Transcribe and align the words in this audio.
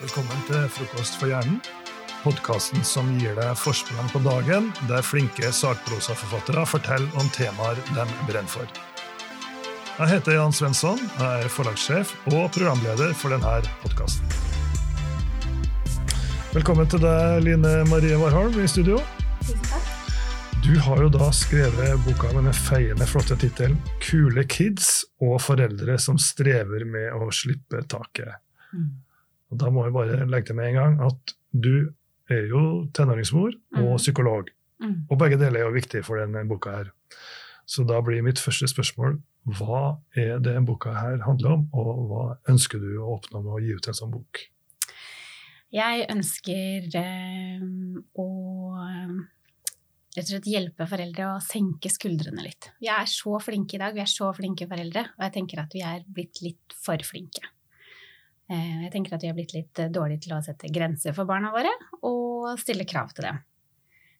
Velkommen 0.00 0.40
til 0.48 0.64
Frokost 0.74 1.14
for 1.20 1.30
hjernen. 1.30 1.60
Podkasten 2.24 2.82
som 2.82 3.12
gir 3.20 3.36
deg 3.38 3.52
forsprang 3.54 4.08
på 4.10 4.18
dagen, 4.24 4.72
der 4.88 5.04
flinke 5.06 5.52
sakprosaforfattere 5.54 6.64
forteller 6.66 7.20
om 7.20 7.28
temaer 7.36 7.78
de 7.92 8.06
brenner 8.26 8.50
for. 8.50 8.66
Jeg 10.00 10.10
heter 10.16 10.34
Jan 10.34 10.56
Svensson, 10.56 10.98
jeg 10.98 11.44
er 11.44 11.52
forlagssjef 11.52 12.10
og 12.32 12.48
programleder 12.56 13.14
for 13.14 13.36
denne 13.36 13.54
podkasten. 13.84 14.34
Velkommen 16.56 16.90
til 16.90 17.04
deg, 17.04 17.44
Line 17.46 17.76
Marie 17.86 18.18
Warholm 18.18 18.58
i 18.64 18.66
studio. 18.70 18.98
Tusen 19.44 19.62
takk. 19.70 19.94
Du 20.64 20.74
har 20.80 21.04
jo 21.04 21.10
da 21.12 21.30
skrevet 21.36 22.02
boka 22.02 22.32
med 22.32 22.48
den 22.48 22.56
feiende 22.56 23.06
flotte 23.06 23.36
tittelen 23.38 23.78
'Kule 24.02 24.42
kids 24.48 25.04
og 25.22 25.38
foreldre 25.44 25.98
som 26.02 26.18
strever 26.18 26.82
med 26.88 27.12
å 27.14 27.30
slippe 27.30 27.84
taket'. 27.84 28.40
Og 29.54 29.60
Da 29.62 29.70
må 29.70 29.84
jeg 29.86 29.94
bare 29.94 30.24
legge 30.26 30.50
til 30.50 30.58
med 30.58 30.72
en 30.72 30.80
gang 30.80 30.96
at 31.06 31.34
du 31.54 31.92
er 32.32 32.48
jo 32.50 32.88
tenåringsmor 32.96 33.52
og 33.78 33.92
Mm. 33.94 34.00
psykolog. 34.02 34.50
Mm. 34.82 35.06
Og 35.10 35.18
begge 35.20 35.38
deler 35.38 35.60
er 35.60 35.68
jo 35.68 35.76
viktig 35.76 36.02
for 36.04 36.18
denne 36.18 36.42
boka 36.48 36.70
her. 36.70 36.90
Så 37.66 37.86
da 37.86 38.00
blir 38.02 38.22
mitt 38.24 38.40
første 38.42 38.66
spørsmål 38.68 39.20
hva 39.46 39.98
er 40.16 40.38
det 40.40 40.50
denne 40.50 40.66
boka 40.66 40.90
her 40.92 41.18
handler 41.22 41.52
om, 41.52 41.68
og 41.72 42.08
hva 42.10 42.24
ønsker 42.48 42.80
du 42.80 42.96
å 42.98 43.14
oppnå 43.18 43.42
med 43.44 43.52
å 43.52 43.60
gi 43.62 43.74
ut 43.76 43.88
en 43.88 43.94
sånn 43.94 44.10
bok? 44.12 44.40
Jeg 45.74 46.06
ønsker 46.10 46.90
eh, 46.96 47.60
å 48.16 48.26
eh, 48.80 49.14
rett 50.16 50.24
og 50.24 50.30
slett 50.30 50.46
hjelpe 50.50 50.86
foreldre 50.88 51.26
å 51.34 51.40
senke 51.44 51.90
skuldrene 51.90 52.42
litt. 52.46 52.70
Vi 52.80 52.88
er 52.88 53.06
så 53.10 53.38
flinke 53.42 53.76
i 53.76 53.82
dag, 53.82 53.94
vi 53.94 54.00
er 54.04 54.10
så 54.10 54.30
flinke 54.36 54.68
foreldre, 54.70 55.08
og 55.16 55.24
jeg 55.26 55.32
tenker 55.38 55.60
at 55.64 55.74
vi 55.74 55.82
er 55.82 56.04
blitt 56.06 56.40
litt 56.42 56.76
for 56.84 56.96
flinke. 57.04 57.42
Eh, 58.52 58.82
jeg 58.84 58.92
tenker 58.92 59.16
at 59.16 59.22
vi 59.24 59.30
har 59.30 59.36
blitt 59.36 59.54
litt 59.56 59.80
eh, 59.80 59.92
dårlige 59.92 60.26
til 60.26 60.34
å 60.36 60.42
sette 60.44 60.68
grenser 60.72 61.14
for 61.16 61.28
barna 61.28 61.52
våre 61.54 61.70
og 62.04 62.50
stille 62.60 62.84
krav 62.88 63.14
til 63.16 63.28
dem. 63.30 63.38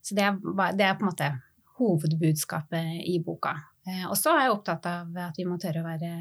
Så 0.04 0.16
det 0.16 0.24
er, 0.24 0.38
det 0.76 0.86
er 0.86 0.96
på 0.96 1.04
en 1.04 1.10
måte 1.10 1.28
hovedbudskapet 1.80 3.04
i 3.10 3.18
boka. 3.24 3.56
Eh, 3.84 4.06
Og 4.08 4.16
så 4.16 4.32
er 4.32 4.46
jeg 4.46 4.54
opptatt 4.54 4.88
av 4.88 5.20
at 5.26 5.36
vi 5.40 5.46
må 5.48 5.58
tørre 5.60 5.82
å 5.82 5.88
være 5.88 6.12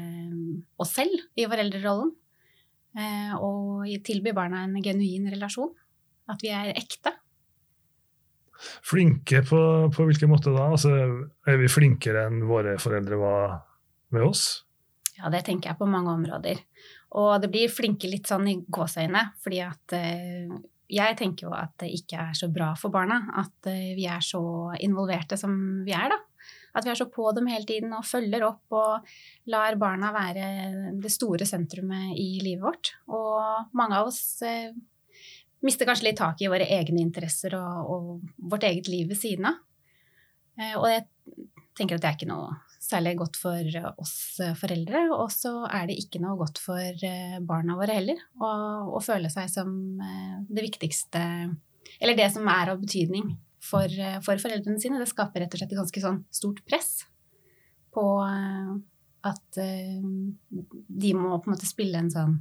oss 0.84 0.92
selv 0.98 1.16
i 1.36 1.48
foreldrerollen. 1.48 2.12
Og 3.42 3.88
tilby 4.06 4.30
barna 4.30 4.60
en 4.62 4.76
genuin 4.78 5.24
relasjon. 5.32 5.72
At 6.30 6.44
vi 6.44 6.52
er 6.54 6.68
ekte. 6.78 7.10
Flinke 8.86 9.40
på, 9.42 9.58
på 9.90 10.06
hvilken 10.06 10.30
måte 10.30 10.52
da? 10.54 10.68
Altså, 10.76 10.92
er 11.42 11.58
vi 11.58 11.72
flinkere 11.72 12.28
enn 12.28 12.44
våre 12.46 12.76
foreldre 12.78 13.18
var 13.18 13.56
med 14.14 14.28
oss? 14.28 14.44
Ja, 15.18 15.30
det 15.30 15.44
tenker 15.46 15.72
jeg 15.72 15.80
på 15.80 15.90
mange 15.90 16.14
områder. 16.14 16.62
Og 17.20 17.34
det 17.42 17.50
blir 17.52 17.72
flinke 17.72 18.10
litt 18.10 18.28
sånn 18.30 18.46
i 18.50 18.56
gåseøyne, 18.74 19.22
fordi 19.42 19.60
at 19.62 19.94
eh, 19.96 20.54
jeg 20.94 21.16
tenker 21.18 21.48
jo 21.48 21.54
at 21.56 21.74
det 21.80 21.92
ikke 21.94 22.28
er 22.30 22.38
så 22.38 22.48
bra 22.52 22.72
for 22.78 22.94
barna 22.94 23.20
at 23.40 23.70
eh, 23.70 23.92
vi 23.96 24.08
er 24.10 24.24
så 24.24 24.42
involverte 24.82 25.38
som 25.40 25.54
vi 25.86 25.94
er, 25.94 26.10
da. 26.10 26.18
At 26.74 26.82
vi 26.82 26.90
er 26.90 26.98
så 26.98 27.06
på 27.06 27.28
dem 27.36 27.46
hele 27.46 27.66
tiden 27.68 27.94
og 27.94 28.06
følger 28.06 28.42
opp 28.48 28.74
og 28.74 29.06
lar 29.52 29.76
barna 29.78 30.10
være 30.14 30.48
det 31.00 31.12
store 31.14 31.46
sentrumet 31.46 32.16
i 32.18 32.42
livet 32.42 32.64
vårt. 32.66 32.90
Og 33.14 33.70
mange 33.78 34.00
av 34.00 34.10
oss 34.10 34.42
eh, 34.42 34.74
mister 35.64 35.86
kanskje 35.86 36.10
litt 36.10 36.18
tak 36.18 36.42
i 36.42 36.50
våre 36.50 36.66
egne 36.66 36.98
interesser 37.04 37.54
og, 37.60 37.94
og 37.94 38.50
vårt 38.50 38.66
eget 38.66 38.90
liv 38.90 39.06
ved 39.12 39.20
siden 39.20 39.52
av. 39.52 39.62
Og 40.78 40.84
jeg 40.86 41.06
tenker 41.74 41.96
at 41.96 42.02
det 42.02 42.10
er 42.10 42.18
ikke 42.18 42.30
noe 42.30 42.52
særlig 42.84 43.14
godt 43.20 43.38
for 43.40 43.78
oss 44.02 44.14
foreldre, 44.60 45.06
og 45.14 45.32
så 45.32 45.54
er 45.66 45.88
det 45.88 45.98
ikke 46.02 46.20
noe 46.22 46.36
godt 46.40 46.60
for 46.62 47.06
eh, 47.08 47.38
barna 47.44 47.78
våre 47.78 47.96
heller. 47.98 48.20
Å, 48.38 49.00
føle 49.04 49.30
seg 49.32 49.50
som 49.52 49.72
eh, 50.02 50.36
det 50.48 50.66
viktigste, 50.68 51.24
eller 51.98 52.18
det 52.18 52.30
som 52.34 52.48
er 52.52 52.74
av 52.74 52.82
betydning 52.82 53.34
for, 53.64 53.88
eh, 53.88 54.20
for 54.24 54.40
foreldrene 54.40 54.80
sine. 54.82 55.00
Det 55.00 55.10
skaper 55.10 55.44
rett 55.44 55.54
og 55.56 55.62
slett 55.62 55.72
et 55.72 55.80
ganske 55.80 56.04
sånn 56.04 56.24
stort 56.34 56.64
press 56.68 57.04
på 57.94 58.04
eh, 58.26 58.74
at 59.24 59.60
eh, 59.62 60.02
de 61.04 61.14
må 61.16 61.38
på 61.38 61.48
en 61.48 61.54
måte 61.56 61.68
spille 61.68 62.00
en 62.00 62.12
sånn 62.12 62.36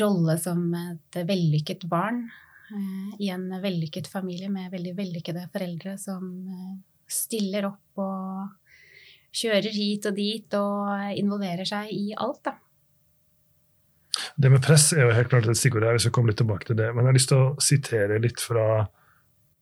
rolle 0.00 0.36
som 0.42 0.66
et 0.74 1.20
vellykket 1.28 1.86
barn 1.90 2.24
eh, 2.72 3.14
i 3.22 3.30
en 3.34 3.46
vellykket 3.62 4.10
familie 4.10 4.50
med 4.50 4.72
veldig 4.74 4.96
vellykkede 4.98 5.46
foreldre 5.54 5.96
som 6.02 6.26
eh, 6.50 6.74
stiller 7.10 7.68
opp 7.68 8.02
og 8.02 8.63
kjører 9.34 9.74
hit 9.74 10.06
og 10.08 10.18
dit 10.18 10.58
og 10.58 11.18
involverer 11.18 11.66
seg 11.68 11.90
i 11.92 12.12
alt, 12.16 12.44
da. 12.46 12.54
Det 14.38 14.50
med 14.50 14.62
press 14.62 14.92
er 14.94 15.04
jo 15.04 15.14
helt 15.14 15.30
klart 15.30 15.46
et 15.50 15.58
stikkord 15.58 15.86
her, 15.86 15.96
vi 15.96 16.04
skal 16.04 16.14
komme 16.14 16.30
litt 16.30 16.38
tilbake 16.38 16.68
til 16.68 16.78
det. 16.78 16.90
Men 16.94 17.04
jeg 17.04 17.10
har 17.10 17.18
lyst 17.18 17.30
til 17.32 17.42
å 17.42 17.62
sitere 17.62 18.20
litt 18.22 18.42
fra 18.42 18.66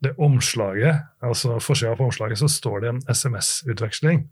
det 0.02 0.12
omslaget. 0.18 1.02
altså 1.22 1.58
Forsida 1.62 1.94
på 1.96 2.08
omslaget 2.10 2.40
så 2.40 2.48
står 2.50 2.80
det 2.82 2.90
en 2.90 3.02
SMS-utveksling 3.08 4.26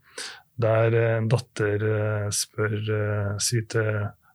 der 0.60 0.96
en 0.98 1.28
datter 1.30 1.84
eh, 1.88 2.26
spør 2.34 2.74
eh, 2.96 3.36
sier 3.40 3.68
til 3.70 3.86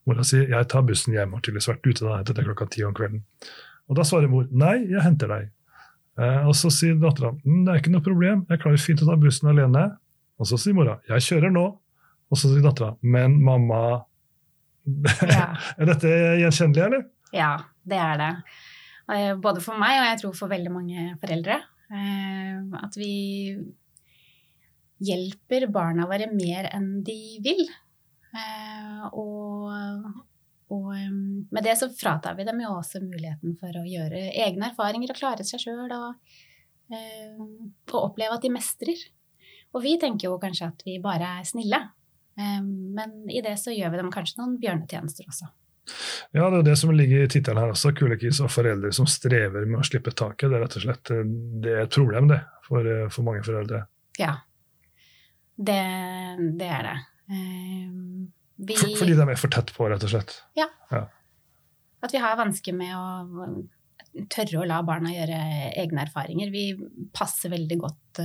mora 0.06 0.24
si 0.26 0.40
jeg 0.42 0.70
tar 0.70 0.86
bussen 0.86 1.14
hjem, 1.14 1.34
har 1.34 1.44
tydeligvis 1.44 1.70
vært 1.70 1.86
ute 1.90 2.06
da, 2.06 2.20
etter 2.22 2.48
klokka 2.48 2.68
ti 2.72 2.86
om 2.86 2.96
kvelden. 2.98 3.24
Og 3.90 4.00
da 4.00 4.06
svarer 4.08 4.32
mor 4.32 4.48
nei, 4.50 4.78
jeg 4.90 5.04
henter 5.06 5.30
deg. 5.30 5.52
Eh, 6.22 6.48
og 6.48 6.56
så 6.58 6.72
sier 6.74 6.98
dattera 7.02 7.34
«Mm, 7.44 7.66
det 7.66 7.74
er 7.74 7.82
ikke 7.82 7.94
noe 7.94 8.06
problem, 8.06 8.46
jeg 8.50 8.64
klarer 8.64 8.82
fint 8.82 9.04
å 9.04 9.10
ta 9.10 9.18
bussen 9.22 9.52
alene. 9.52 9.86
Og 10.40 10.48
så 10.50 10.58
sier 10.60 10.76
mora 10.78 10.98
jeg 11.10 11.24
kjører 11.30 11.54
nå. 11.56 11.66
Og 12.32 12.38
så 12.40 12.50
sier 12.52 12.64
dattera 12.66 12.96
men 13.06 13.38
mamma 13.46 13.82
Ja. 14.86 15.46
Er 15.80 15.88
dette 15.90 16.10
gjenkjennelig, 16.42 16.84
eller? 16.86 17.06
Ja, 17.34 17.52
det 17.90 17.98
er 18.02 18.20
det. 18.22 18.32
Eh, 19.16 19.32
Både 19.42 19.62
for 19.64 19.78
meg 19.82 19.98
og 20.02 20.06
jeg 20.12 20.20
tror 20.22 20.36
for 20.38 20.52
veldig 20.52 20.72
mange 20.74 21.08
foreldre. 21.22 21.56
eh, 21.90 22.60
At 22.84 22.98
vi 22.98 23.10
hjelper 25.06 25.68
barna 25.74 26.06
våre 26.10 26.28
mer 26.32 26.70
enn 26.74 27.02
de 27.06 27.18
vil. 27.44 27.66
Eh, 28.36 29.02
Og, 29.12 29.72
og 30.76 30.88
med 30.96 31.64
det 31.66 31.76
så 31.80 31.90
fratar 31.94 32.36
vi 32.38 32.46
dem 32.48 32.62
jo 32.64 32.72
også 32.80 33.02
muligheten 33.04 33.58
for 33.60 33.76
å 33.82 33.84
gjøre 33.86 34.22
egne 34.46 34.72
erfaringer 34.72 35.14
og 35.14 35.20
klare 35.20 35.46
seg 35.46 35.62
sjøl 35.62 35.92
og, 35.94 36.16
og 36.96 37.94
oppleve 38.00 38.38
at 38.38 38.46
de 38.46 38.54
mestrer. 38.54 39.04
Og 39.76 39.84
vi 39.84 39.98
tenker 40.00 40.30
jo 40.30 40.40
kanskje 40.40 40.70
at 40.72 40.84
vi 40.88 40.96
bare 41.04 41.38
er 41.42 41.48
snille. 41.48 41.82
Eh, 42.40 42.62
Men 42.64 43.30
i 43.30 43.44
det 43.44 43.58
så 43.60 43.74
gjør 43.76 43.92
vi 43.94 44.02
dem 44.02 44.12
kanskje 44.14 44.40
noen 44.42 44.58
bjørnetjenester 44.62 45.28
også. 45.28 45.52
Ja, 46.34 46.48
det 46.50 46.64
er 46.64 46.66
det 46.72 46.78
som 46.82 46.94
ligger 46.96 47.26
i 47.26 47.30
tittelen 47.30 47.62
her 47.62 47.74
også. 47.76 47.92
Kulekis 47.94 48.40
og 48.42 48.50
foreldre 48.54 48.90
som 48.96 49.06
strever 49.10 49.68
med 49.70 49.84
å 49.84 49.86
slippe 49.86 50.16
taket. 50.16 50.50
Det 50.50 50.58
er 50.58 50.64
rett 50.66 50.78
og 50.80 50.86
slett 50.88 51.12
eh, 51.14 51.28
det 51.66 51.76
er 51.76 51.84
et 51.86 51.98
problem 52.00 52.32
det, 52.32 52.40
for, 52.66 52.88
eh, 52.90 53.06
for 53.14 53.28
mange 53.28 53.44
foreldre. 53.46 53.84
Ja, 54.20 54.38
det, 55.56 55.82
det 56.60 56.72
er 56.72 56.88
det. 56.90 56.98
Vi, 58.56 58.76
For, 58.78 58.92
fordi 59.00 59.16
de 59.18 59.24
er 59.28 59.40
for 59.40 59.52
tett 59.52 59.72
på, 59.76 59.88
rett 59.92 60.04
og 60.06 60.12
slett. 60.12 60.36
Ja, 60.56 60.70
at 62.06 62.14
vi 62.14 62.20
har 62.22 62.36
vansker 62.38 62.76
med 62.78 62.92
å 62.94 64.26
tørre 64.32 64.62
å 64.62 64.68
la 64.70 64.78
barna 64.86 65.12
gjøre 65.12 65.40
egne 65.82 66.04
erfaringer. 66.06 66.52
Vi 66.54 67.10
passer 67.16 67.52
veldig 67.52 67.78
godt 67.82 68.22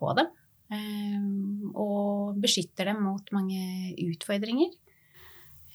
på 0.00 0.14
dem. 0.18 0.30
Eh, 0.72 1.20
og 1.74 2.38
beskytter 2.42 2.90
dem 2.92 3.02
mot 3.06 3.32
mange 3.36 3.94
utfordringer. 4.06 4.72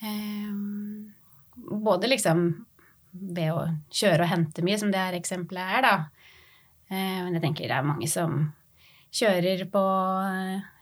Eh, 0.02 0.52
både 1.72 2.10
liksom 2.10 2.46
ved 3.12 3.52
å 3.52 3.66
kjøre 3.92 4.26
og 4.26 4.32
hente 4.32 4.64
mye, 4.66 4.80
som 4.80 4.92
det 4.92 5.02
her 5.02 5.18
eksempelet 5.18 5.78
er, 5.78 5.88
da. 5.88 5.96
Eh, 6.92 7.20
men 7.26 7.36
jeg 7.38 7.46
tenker 7.46 7.68
det 7.68 7.80
er 7.80 7.88
mange 7.88 8.10
som 8.12 8.44
kjører 9.12 9.66
på, 9.72 9.84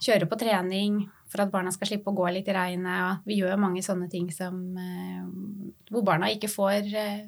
kjører 0.06 0.30
på 0.30 0.38
trening 0.40 1.00
for 1.30 1.44
at 1.44 1.52
barna 1.54 1.72
skal 1.74 1.92
slippe 1.92 2.12
å 2.12 2.18
gå 2.18 2.28
litt 2.34 2.50
i 2.50 2.56
regnet. 2.56 3.00
Og 3.06 3.30
vi 3.30 3.40
gjør 3.40 3.60
mange 3.62 3.84
sånne 3.86 4.10
ting 4.12 4.30
som, 4.34 4.60
eh, 4.78 5.26
hvor 5.92 6.06
barna 6.06 6.30
ikke 6.34 6.50
får 6.52 6.90
eh, 6.98 7.26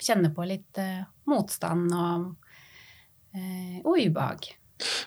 kjenne 0.00 0.32
på 0.34 0.46
litt 0.48 0.80
eh, 0.82 1.02
motstand 1.30 1.94
og, 1.94 2.30
og 3.84 3.94
ubehag. 3.94 4.48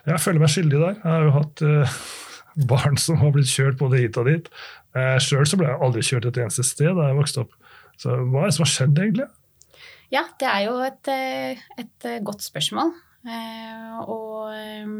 Jeg 0.09 0.21
føler 0.23 0.43
meg 0.43 0.51
skyldig 0.53 0.79
der. 0.79 0.95
Jeg 0.99 1.09
har 1.09 1.27
jo 1.27 1.33
hatt 1.37 1.63
uh, 1.65 1.97
barn 2.73 2.99
som 3.01 3.19
har 3.21 3.33
blitt 3.35 3.51
kjørt 3.51 3.79
både 3.81 4.01
hit 4.03 4.19
og 4.21 4.29
dit. 4.29 4.49
Uh, 4.93 5.17
Sjøl 5.23 5.47
ble 5.59 5.69
jeg 5.69 5.81
aldri 5.87 6.05
kjørt 6.05 6.29
et 6.29 6.41
eneste 6.45 6.65
sted 6.67 6.93
da 6.97 7.09
jeg 7.09 7.19
vokste 7.19 7.43
opp. 7.45 7.57
Så 7.99 8.15
hva 8.17 8.43
er 8.43 8.49
det 8.49 8.57
som 8.57 8.65
har 8.65 8.73
skjedd, 8.73 9.01
egentlig? 9.03 9.27
Ja, 10.13 10.23
det 10.41 10.49
er 10.49 10.63
jo 10.67 10.73
et, 10.85 11.09
eh, 11.09 11.61
et 11.81 12.07
eh, 12.09 12.19
godt 12.25 12.43
spørsmål. 12.45 12.91
Uh, 13.25 14.01
Og 14.03 14.51
um, 14.51 14.97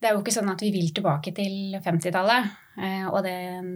det 0.00 0.08
er 0.08 0.16
jo 0.16 0.20
ikke 0.24 0.34
sånn 0.34 0.50
at 0.52 0.60
vi 0.64 0.72
vil 0.74 0.90
tilbake 0.92 1.32
til 1.36 1.76
50-tallet. 1.84 2.50
Uh, 2.76 3.06
Og 3.12 3.22
den, 3.24 3.70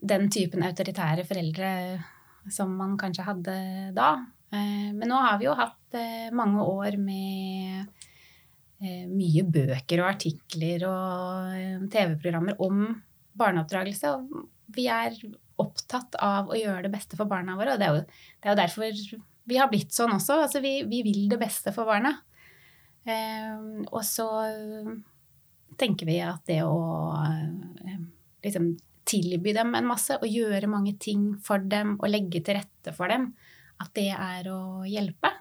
den 0.00 0.28
typen 0.32 0.64
autoritære 0.64 1.26
foreldre 1.28 1.72
som 2.52 2.72
man 2.78 2.96
kanskje 3.00 3.26
hadde 3.26 3.56
da. 3.96 4.12
Eh, 4.52 4.92
Men 4.96 5.10
nå 5.10 5.20
har 5.20 5.38
vi 5.40 5.48
jo 5.48 5.56
hatt 5.56 5.96
eh, 5.98 6.28
mange 6.32 6.64
år 6.64 6.96
med 7.00 7.82
eh, 7.82 7.97
mye 9.10 9.42
bøker 9.42 10.02
og 10.02 10.12
artikler 10.12 10.84
og 10.86 11.56
eh, 11.58 11.80
TV-programmer 11.90 12.60
om 12.62 12.84
barneoppdragelse. 13.38 14.12
Og 14.14 14.44
vi 14.76 14.86
er 14.92 15.16
opptatt 15.58 16.14
av 16.22 16.52
å 16.52 16.58
gjøre 16.58 16.86
det 16.86 16.92
beste 16.94 17.18
for 17.18 17.30
barna 17.30 17.56
våre. 17.58 17.74
Og 17.74 17.80
det 17.80 17.88
er 17.88 17.96
jo, 17.96 18.04
det 18.38 18.46
er 18.46 18.54
jo 18.54 18.60
derfor 18.62 19.02
vi 19.48 19.58
har 19.58 19.70
blitt 19.72 19.94
sånn 19.96 20.14
også. 20.14 20.42
Altså 20.44 20.62
vi, 20.64 20.80
vi 20.86 21.02
vil 21.06 21.26
det 21.32 21.40
beste 21.40 21.74
for 21.74 21.88
barna. 21.88 22.14
Eh, 23.08 23.56
og 23.88 24.02
så 24.06 24.28
tenker 25.78 26.08
vi 26.08 26.18
at 26.22 26.44
det 26.50 26.60
å 26.66 26.78
eh, 27.24 27.98
liksom 28.44 28.76
tilby 29.08 29.54
dem 29.56 29.72
en 29.74 29.88
masse 29.88 30.18
og 30.20 30.28
gjøre 30.28 30.68
mange 30.70 30.94
ting 31.00 31.32
for 31.44 31.62
dem 31.64 31.96
og 31.96 32.10
legge 32.12 32.42
til 32.44 32.58
rette 32.58 32.92
for 32.94 33.10
dem, 33.10 33.30
at 33.80 33.92
det 33.96 34.10
er 34.12 34.50
å 34.52 34.84
hjelpe. 34.86 35.32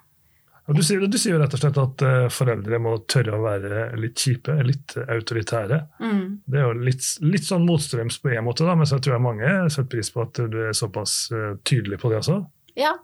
Du 0.68 0.82
sier, 0.84 1.00
du, 1.00 1.16
sier, 1.16 1.38
jo 1.38 1.40
rett 1.40 1.54
og 1.56 1.62
slett 1.62 1.78
at 1.80 2.02
uh, 2.04 2.26
foreldre 2.34 2.78
må 2.84 2.98
tørre 3.08 3.38
å 3.38 3.44
være 3.46 3.84
litt 4.02 4.20
kjipe, 4.20 4.52
litt 4.68 4.98
autoritære. 5.00 5.80
Mm. 6.04 6.24
Det 6.44 6.60
er 6.60 6.66
jo 6.66 6.74
litt, 6.90 7.06
litt 7.24 7.48
sånn 7.48 7.64
motstrøms 7.64 8.20
på 8.20 8.34
en 8.34 8.44
måte, 8.44 8.66
da, 8.68 8.76
men 8.76 8.90
så 8.90 9.00
tror 9.00 9.16
jeg 9.16 9.24
mange 9.24 9.54
setter 9.72 9.88
pris 9.94 10.12
på 10.12 10.26
at 10.26 10.42
du 10.52 10.58
er 10.66 10.76
såpass 10.76 11.16
uh, 11.32 11.54
tydelig 11.64 12.02
på 12.02 12.12
det 12.12 12.20
også. 12.20 12.42
Ja, 12.76 12.98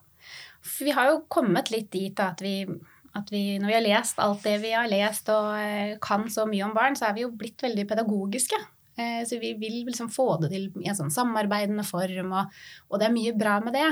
for 0.60 0.90
vi 0.90 0.98
har 0.98 1.14
jo 1.14 1.24
kommet 1.32 1.72
litt 1.72 1.88
dit 1.96 2.12
da, 2.20 2.34
at, 2.36 2.44
vi, 2.44 2.68
at 3.16 3.32
vi, 3.32 3.46
når 3.64 3.72
vi 3.72 3.80
har 3.80 3.88
lest 3.88 4.20
alt 4.24 4.44
det 4.44 4.60
vi 4.66 4.76
har 4.76 4.92
lest 4.92 5.32
og 5.32 5.56
uh, 5.56 5.96
kan 6.04 6.28
så 6.36 6.44
mye 6.50 6.68
om 6.68 6.76
barn, 6.76 7.00
så 7.00 7.08
er 7.08 7.16
vi 7.16 7.24
jo 7.24 7.32
blitt 7.32 7.64
veldig 7.64 7.88
pedagogiske. 7.94 8.60
Så 8.94 9.40
vi 9.42 9.56
vil 9.58 9.80
liksom 9.88 10.06
få 10.14 10.36
det 10.38 10.52
til 10.52 10.68
i 10.84 10.86
en 10.92 10.94
sånn 10.94 11.10
samarbeidende 11.10 11.82
form, 11.82 12.28
og, 12.38 12.52
og 12.92 13.00
det 13.02 13.08
er 13.08 13.16
mye 13.16 13.32
bra 13.34 13.56
med 13.66 13.74
det. 13.74 13.88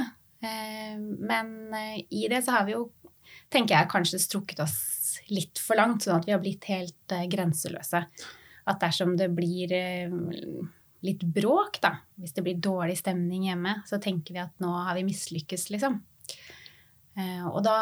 Men 1.26 1.48
i 2.06 2.28
det 2.30 2.44
så 2.46 2.54
har 2.54 2.68
vi 2.68 2.76
jo 2.76 2.84
tenker 3.52 3.78
jeg 3.78 3.92
kanskje 3.92 4.22
strukket 4.22 4.62
oss 4.64 4.78
litt 5.32 5.62
for 5.62 5.80
langt, 5.80 6.06
sånn 6.06 6.20
at 6.20 6.28
vi 6.28 6.36
har 6.36 6.44
blitt 6.44 6.68
helt 6.72 7.16
uh, 7.16 7.26
grenseløse. 7.32 8.04
At 8.70 8.84
dersom 8.84 9.16
det 9.20 9.32
blir 9.34 9.74
uh, 9.74 10.62
litt 11.06 11.26
bråk, 11.26 11.82
da, 11.84 11.96
hvis 12.22 12.36
det 12.36 12.46
blir 12.46 12.62
dårlig 12.62 13.00
stemning 13.02 13.50
hjemme, 13.50 13.80
så 13.88 14.02
tenker 14.02 14.38
vi 14.38 14.44
at 14.44 14.54
nå 14.64 14.72
har 14.88 14.98
vi 15.00 15.08
mislykkes, 15.08 15.70
liksom. 15.74 16.00
Uh, 17.18 17.48
og 17.52 17.62
da, 17.68 17.78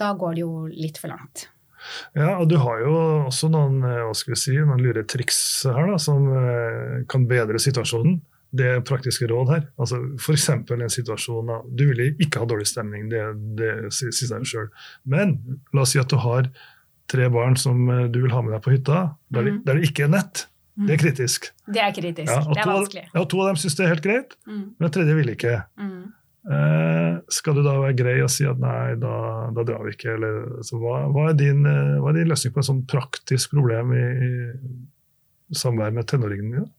da, 0.00 0.12
går 0.18 0.36
det 0.36 0.44
jo 0.44 0.54
litt 0.72 1.00
for 1.00 1.12
langt. 1.12 1.48
Ja, 2.12 2.34
og 2.36 2.50
du 2.50 2.58
har 2.60 2.82
jo 2.84 2.96
også 3.30 3.48
noen, 3.48 3.78
hva 3.80 4.12
skal 4.16 4.34
vi 4.34 4.40
si, 4.42 4.56
noen 4.58 4.82
lure 4.84 5.06
triks 5.08 5.38
her 5.64 5.86
da, 5.88 5.94
som 6.02 6.26
kan 7.08 7.24
bedre 7.30 7.56
situasjonen 7.62 8.18
det 8.56 8.70
praktiske 8.88 9.28
råd 9.30 9.52
her. 9.52 9.64
Altså 9.80 10.00
F.eks. 10.18 10.48
en 10.50 10.90
situasjon 10.90 11.50
da, 11.50 11.60
Du 11.70 11.86
vil 11.90 12.02
ikke 12.10 12.42
ha 12.42 12.48
dårlig 12.50 12.66
stemning, 12.70 13.08
det, 13.12 13.22
det 13.58 13.72
sier 13.94 14.12
seg 14.14 14.42
jo 14.42 14.50
sjøl. 14.52 14.70
Men 15.04 15.38
la 15.74 15.84
oss 15.84 15.94
si 15.94 16.02
at 16.02 16.10
du 16.10 16.18
har 16.22 16.50
tre 17.10 17.26
barn 17.32 17.58
som 17.58 17.88
eh, 17.90 18.06
du 18.10 18.22
vil 18.24 18.34
ha 18.34 18.42
med 18.44 18.54
deg 18.56 18.64
på 18.64 18.74
hytta, 18.74 19.02
der, 19.34 19.50
mm. 19.50 19.60
der 19.66 19.78
det 19.78 19.90
ikke 19.90 20.06
er 20.06 20.14
nett. 20.16 20.46
Det 20.80 20.94
er 20.94 20.96
mm. 20.96 21.02
kritisk. 21.02 21.50
Det 21.66 21.82
er 21.82 21.92
kritisk. 21.94 22.30
Ja, 22.30 22.40
det 22.46 22.62
er 22.62 22.70
vanskelig. 22.70 23.04
Ja, 23.12 23.26
To 23.26 23.42
av 23.42 23.50
dem 23.50 23.60
syns 23.60 23.76
det 23.76 23.84
er 23.84 23.92
helt 23.94 24.06
greit, 24.06 24.34
mm. 24.46 24.64
men 24.64 24.86
den 24.86 24.96
tredje 24.96 25.18
vil 25.18 25.32
ikke. 25.34 25.56
Mm. 25.80 26.00
Eh, 26.40 27.18
skal 27.36 27.58
du 27.58 27.62
da 27.66 27.74
være 27.82 27.98
grei 27.98 28.16
og 28.24 28.30
si 28.32 28.46
at 28.48 28.60
nei, 28.62 28.94
da, 29.00 29.14
da 29.52 29.64
drar 29.66 29.84
vi 29.84 29.92
ikke? 29.92 30.14
Eller, 30.16 30.38
altså, 30.62 30.78
hva, 30.80 31.02
hva, 31.12 31.28
er 31.32 31.38
din, 31.38 31.66
eh, 31.68 31.98
hva, 32.00 32.12
er 32.12 32.20
din, 32.22 32.30
løsning 32.30 32.54
på 32.54 32.62
et 32.62 32.70
sånt 32.70 32.86
praktisk 32.90 33.52
problem 33.56 33.92
i, 33.96 34.04
i 34.30 35.58
samvær 35.60 35.92
med 35.94 36.08
tenåringene 36.08 36.62
dine? 36.62 36.70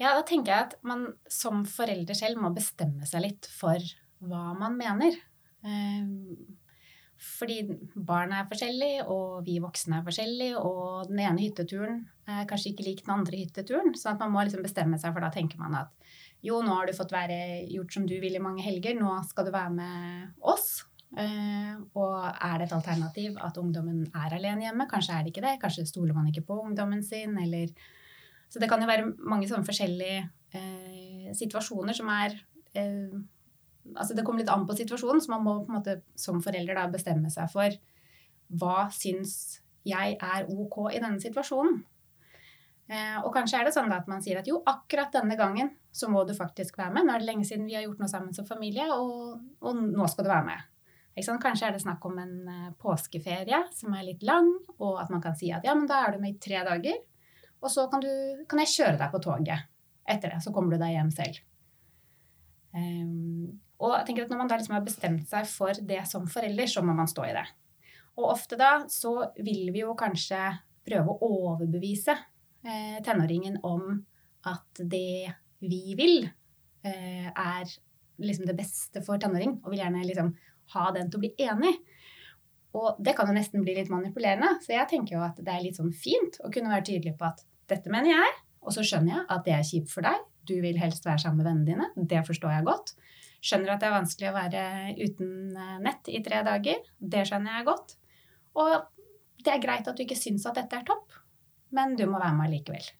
Ja, 0.00 0.14
da 0.16 0.22
tenker 0.24 0.54
jeg 0.54 0.68
at 0.70 0.78
man 0.86 1.10
som 1.28 1.66
forelder 1.68 2.16
selv 2.16 2.40
må 2.40 2.52
bestemme 2.56 3.04
seg 3.08 3.26
litt 3.26 3.48
for 3.52 3.84
hva 4.24 4.50
man 4.56 4.78
mener. 4.78 5.18
Ehm, 5.60 6.56
fordi 7.20 7.58
barna 7.94 8.38
er 8.40 8.48
forskjellige, 8.48 9.04
og 9.12 9.44
vi 9.44 9.58
voksne 9.60 9.98
er 9.98 10.06
forskjellige, 10.06 10.56
og 10.56 11.10
den 11.10 11.20
ene 11.20 11.44
hytteturen 11.44 12.00
er 12.24 12.48
kanskje 12.48 12.72
ikke 12.72 12.86
lik 12.86 13.04
den 13.04 13.12
andre 13.18 13.42
hytteturen. 13.42 13.92
Så 13.92 14.16
man 14.16 14.32
må 14.32 14.46
liksom 14.46 14.64
bestemme 14.64 14.96
seg, 15.00 15.12
for 15.12 15.24
da 15.24 15.28
tenker 15.34 15.60
man 15.60 15.76
at 15.82 15.92
jo, 16.40 16.62
nå 16.64 16.78
har 16.78 16.88
du 16.88 16.96
fått 16.96 17.12
være 17.12 17.66
gjort 17.68 17.92
som 17.92 18.08
du 18.08 18.16
vil 18.22 18.38
i 18.38 18.42
mange 18.42 18.64
helger, 18.64 18.96
nå 18.96 19.18
skal 19.28 19.50
du 19.50 19.52
være 19.52 19.74
med 19.76 20.40
oss. 20.40 20.86
Uh, 21.10 21.74
og 21.98 22.16
er 22.30 22.60
det 22.60 22.68
et 22.68 22.76
alternativ 22.76 23.36
at 23.42 23.56
ungdommen 23.60 24.04
er 24.14 24.36
alene 24.36 24.64
hjemme? 24.64 24.88
Kanskje 24.88 25.16
er 25.16 25.26
det 25.26 25.34
ikke 25.34 25.44
det. 25.44 25.56
Kanskje 25.60 25.88
stoler 25.90 26.16
man 26.16 26.30
ikke 26.30 26.46
på 26.48 26.56
ungdommen 26.62 27.02
sin, 27.04 27.36
eller 27.42 27.74
så 28.50 28.62
det 28.62 28.68
kan 28.70 28.82
jo 28.82 28.88
være 28.90 29.12
mange 29.30 29.48
sånne 29.48 29.66
forskjellige 29.66 30.24
eh, 30.58 31.30
situasjoner 31.38 31.96
som 31.96 32.10
er 32.14 32.34
eh, 32.74 33.20
Altså 33.90 34.14
det 34.14 34.22
kommer 34.22 34.44
litt 34.44 34.50
an 34.52 34.66
på 34.68 34.74
situasjonen, 34.76 35.22
så 35.24 35.32
man 35.32 35.40
må 35.42 35.54
på 35.64 35.72
en 35.72 35.78
måte 35.78 35.94
som 36.14 36.36
forelder 36.44 36.76
da 36.76 36.82
bestemme 36.92 37.30
seg 37.32 37.48
for 37.50 37.74
hva 38.60 38.84
syns 38.92 39.32
jeg 39.88 40.18
er 40.20 40.50
ok 40.52 40.76
i 40.92 41.00
denne 41.00 41.18
situasjonen. 41.18 41.80
Eh, 42.90 43.16
og 43.22 43.32
kanskje 43.34 43.60
er 43.60 43.66
det 43.66 43.74
sånn 43.74 43.92
at 43.94 44.08
man 44.10 44.22
sier 44.22 44.40
at 44.40 44.48
jo, 44.50 44.60
akkurat 44.68 45.12
denne 45.14 45.36
gangen 45.38 45.72
så 45.94 46.10
må 46.10 46.24
du 46.26 46.34
faktisk 46.36 46.78
være 46.78 46.96
med. 46.96 47.06
Nå 47.06 47.14
er 47.14 47.22
det 47.22 47.28
lenge 47.28 47.46
siden 47.46 47.68
vi 47.68 47.76
har 47.78 47.84
gjort 47.86 48.02
noe 48.02 48.10
sammen 48.10 48.36
som 48.36 48.46
familie, 48.46 48.88
og, 48.92 49.40
og 49.62 49.78
nå 49.80 50.08
skal 50.10 50.26
du 50.26 50.32
være 50.32 50.48
med. 50.48 50.66
Kanskje 51.20 51.68
er 51.68 51.74
det 51.74 51.82
snakk 51.82 52.04
om 52.08 52.16
en 52.22 52.34
uh, 52.48 52.70
påskeferie 52.80 53.58
som 53.76 53.92
er 53.94 54.06
litt 54.06 54.22
lang, 54.24 54.48
og 54.78 55.00
at 55.02 55.10
man 55.12 55.22
kan 55.22 55.34
si 55.36 55.50
at 55.52 55.66
ja, 55.66 55.74
men 55.76 55.88
da 55.90 56.04
er 56.04 56.14
du 56.14 56.22
med 56.22 56.36
i 56.36 56.40
tre 56.40 56.62
dager. 56.66 57.00
Og 57.60 57.72
så 57.72 57.86
kan, 57.92 58.02
du, 58.02 58.10
kan, 58.48 58.62
jeg 58.64 58.72
kjøre 58.74 58.98
deg 59.00 59.12
på 59.12 59.20
toget. 59.24 59.68
Etter 60.08 60.34
det 60.34 60.40
så 60.44 60.52
kommer 60.54 60.74
du 60.74 60.80
deg 60.82 60.94
hjem 60.94 61.10
selv. 61.14 61.40
Um, 62.70 63.60
og 63.82 63.96
jeg 63.96 64.06
tenker 64.06 64.26
at 64.26 64.30
Når 64.30 64.38
man 64.38 64.50
da 64.50 64.56
liksom 64.60 64.76
har 64.76 64.84
bestemt 64.86 65.24
seg 65.26 65.48
for 65.50 65.86
det 65.88 66.04
som 66.08 66.28
forelder, 66.30 66.68
så 66.70 66.84
må 66.84 66.94
man 66.96 67.10
stå 67.10 67.26
i 67.28 67.36
det. 67.36 67.46
Og 68.18 68.32
ofte 68.32 68.58
da 68.60 68.72
så 68.92 69.14
vil 69.40 69.70
vi 69.74 69.82
jo 69.82 69.96
kanskje 69.98 70.40
prøve 70.86 71.12
å 71.12 71.30
overbevise 71.30 72.14
eh, 72.66 72.98
tenåringen 73.04 73.60
om 73.66 73.94
at 74.48 74.80
det 74.80 75.30
vi 75.60 75.94
vil, 75.96 76.24
eh, 76.84 77.28
er 77.28 77.72
liksom 78.20 78.48
det 78.48 78.56
beste 78.58 79.02
for 79.04 79.20
tenåring, 79.20 79.58
og 79.62 79.72
vil 79.72 79.82
gjerne 79.82 80.04
liksom 80.04 80.32
ha 80.74 80.90
den 80.96 81.10
til 81.10 81.20
å 81.20 81.24
bli 81.24 81.32
enig. 81.46 81.74
Og 82.76 83.00
det 83.02 83.16
kan 83.18 83.28
jo 83.28 83.34
nesten 83.34 83.64
bli 83.64 83.74
litt 83.76 83.90
manipulerende, 83.92 84.58
så 84.64 84.76
jeg 84.76 84.90
tenker 84.92 85.16
jo 85.16 85.24
at 85.26 85.40
det 85.40 85.52
er 85.52 85.64
litt 85.64 85.80
sånn 85.80 85.92
fint 85.92 86.38
å 86.44 86.52
kunne 86.52 86.70
være 86.72 86.86
tydelig 86.92 87.16
på 87.18 87.26
at 87.28 87.42
dette 87.72 87.92
mener 87.92 88.12
jeg, 88.12 88.34
og 88.60 88.74
så 88.74 88.84
skjønner 88.84 89.14
jeg 89.14 89.26
at 89.36 89.46
det 89.46 89.54
er 89.56 89.66
kjipt 89.66 89.92
for 89.92 90.06
deg. 90.06 90.26
Du 90.48 90.56
vil 90.62 90.78
helst 90.80 91.06
være 91.06 91.22
sammen 91.22 91.40
med 91.40 91.48
vennene 91.48 91.68
dine. 91.68 92.08
Det 92.10 92.22
forstår 92.26 92.58
jeg 92.58 92.68
godt. 92.68 92.94
Skjønner 93.40 93.74
at 93.74 93.82
det 93.82 93.88
er 93.88 93.96
vanskelig 93.96 94.30
å 94.30 94.36
være 94.36 94.62
uten 95.00 95.30
eh, 95.56 95.76
nett 95.84 96.10
i 96.12 96.20
tre 96.24 96.42
dager. 96.44 96.82
Det 96.98 97.24
skjønner 97.28 97.56
jeg 97.56 97.68
godt. 97.70 97.94
Og 98.60 98.74
det 99.40 99.54
er 99.54 99.62
greit 99.62 99.88
at 99.88 99.96
du 99.96 100.04
ikke 100.04 100.18
syns 100.18 100.44
at 100.48 100.58
dette 100.58 100.76
er 100.76 100.84
topp, 100.88 101.14
men 101.76 101.94
du 101.96 102.04
må 102.10 102.20
være 102.20 102.36
med 102.36 102.52
likevel. 102.52 102.90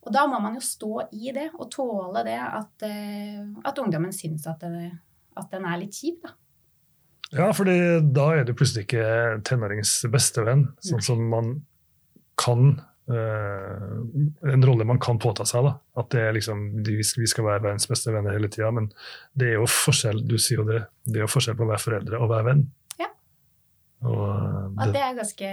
Og 0.00 0.12
da 0.16 0.24
må 0.26 0.40
man 0.42 0.56
jo 0.56 0.64
stå 0.64 0.92
i 1.12 1.32
det 1.36 1.50
og 1.52 1.68
tåle 1.74 2.24
det 2.26 2.38
at, 2.40 2.86
eh, 2.88 3.42
at 3.68 3.80
ungdommen 3.82 4.14
syns 4.16 4.48
at, 4.50 4.64
det, 4.64 4.90
at, 5.36 5.50
den 5.52 5.66
er 5.68 5.82
litt 5.82 5.96
kjip, 5.96 6.22
da. 6.24 6.34
Ja, 7.30 7.52
for 7.54 7.68
da 7.68 8.24
er 8.34 8.42
du 8.42 8.56
plutselig 8.58 8.88
ikke 8.88 9.04
tenåringens 9.46 9.92
bestevenn, 10.10 10.64
sånn 10.82 11.04
som 11.04 11.20
man 11.30 11.52
kan 12.40 12.80
en 13.10 14.62
rolle 14.66 14.84
man 14.84 15.00
kan 15.02 15.18
påta 15.18 15.46
seg. 15.48 15.64
da, 15.66 15.72
At 16.00 16.10
det 16.14 16.20
er 16.22 16.36
liksom, 16.36 16.66
vi 16.86 17.26
skal 17.30 17.46
være 17.46 17.64
verdens 17.64 17.88
beste 17.90 18.12
venner 18.14 18.36
hele 18.36 18.50
tida. 18.52 18.70
Men 18.74 18.90
det 19.34 19.52
er 19.52 19.58
jo 19.58 19.66
forskjell 19.70 20.22
du 20.28 20.36
sier 20.38 20.62
jo 20.62 20.68
det, 20.68 20.84
det 21.06 21.20
er 21.20 21.26
jo 21.26 21.32
forskjell 21.32 21.58
på 21.58 21.66
å 21.66 21.72
være 21.72 21.84
foreldre 21.84 22.20
og 22.20 22.30
være 22.32 22.48
venn. 22.50 22.62
Ja. 23.00 23.10
Og, 24.04 24.22
det, 24.22 24.86
og 24.86 24.94
det 24.94 25.02
er 25.06 25.18
ganske, 25.18 25.50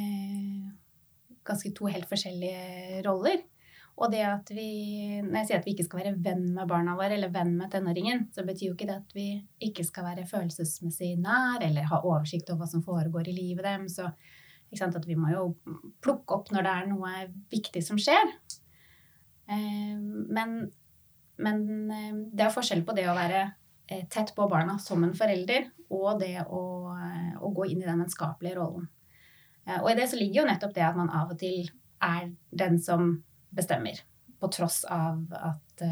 eh, 0.00 0.66
ganske 1.52 1.72
to 1.76 1.90
helt 1.92 2.10
forskjellige 2.10 3.04
roller. 3.06 3.40
Og 4.00 4.08
det 4.12 4.22
at 4.24 4.48
vi, 4.56 4.70
når 5.20 5.42
jeg 5.42 5.46
sier 5.48 5.58
at 5.60 5.66
vi 5.68 5.74
ikke 5.74 5.84
skal 5.84 6.00
være 6.00 6.18
venn 6.24 6.46
med 6.56 6.68
barna 6.70 6.94
våre, 6.96 7.18
eller 7.18 7.32
venn 7.34 7.52
med 7.58 7.68
tenåringen, 7.72 8.30
så 8.32 8.46
betyr 8.48 8.70
jo 8.70 8.76
ikke 8.76 8.88
det 8.88 8.96
at 8.96 9.16
vi 9.16 9.26
ikke 9.66 9.84
skal 9.84 10.06
være 10.08 10.28
følelsesmessig 10.30 11.18
nær 11.20 11.60
eller 11.66 11.88
ha 11.90 12.00
oversikt 12.00 12.48
over 12.48 12.64
hva 12.64 12.70
som 12.70 12.84
foregår 12.86 13.28
i 13.28 13.36
livet 13.36 13.66
deres. 13.68 13.98
At 14.70 15.06
vi 15.06 15.16
må 15.18 15.32
jo 15.32 15.44
plukke 16.02 16.36
opp 16.36 16.50
når 16.54 16.66
det 16.66 16.72
er 16.72 16.90
noe 16.92 17.12
viktig 17.50 17.82
som 17.82 17.98
skjer. 17.98 18.28
Eh, 19.50 19.98
men, 20.30 20.70
men 21.42 21.90
eh, 21.90 22.14
det 22.30 22.46
er 22.46 22.54
forskjell 22.54 22.84
på 22.86 22.94
det 22.94 23.08
å 23.10 23.16
være 23.16 23.42
eh, 23.90 24.06
tett 24.12 24.30
på 24.36 24.46
barna 24.50 24.78
som 24.78 25.02
en 25.04 25.16
forelder, 25.16 25.66
og 25.90 26.22
det 26.22 26.36
å, 26.46 26.62
å 27.40 27.52
gå 27.56 27.66
inn 27.72 27.82
i 27.82 27.88
den 27.88 28.04
vennskapelige 28.04 28.60
rollen. 28.60 28.86
Og 29.70 29.90
i 29.90 29.96
det 29.98 30.06
så 30.10 30.18
ligger 30.18 30.40
jo 30.40 30.48
nettopp 30.48 30.72
det 30.74 30.82
at 30.86 30.96
man 30.98 31.10
av 31.14 31.34
og 31.34 31.38
til 31.38 31.68
er 32.02 32.30
den 32.58 32.78
som 32.82 33.10
bestemmer. 33.54 33.98
På 34.40 34.48
tross 34.50 34.80
av 34.88 35.20
at 35.36 35.84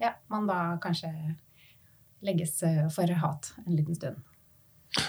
ja, 0.00 0.10
man 0.32 0.48
da 0.48 0.74
kanskje 0.82 1.12
legges 2.26 2.58
for 2.92 3.14
hat 3.22 3.52
en 3.62 3.76
liten 3.76 3.96
stund. 3.96 4.18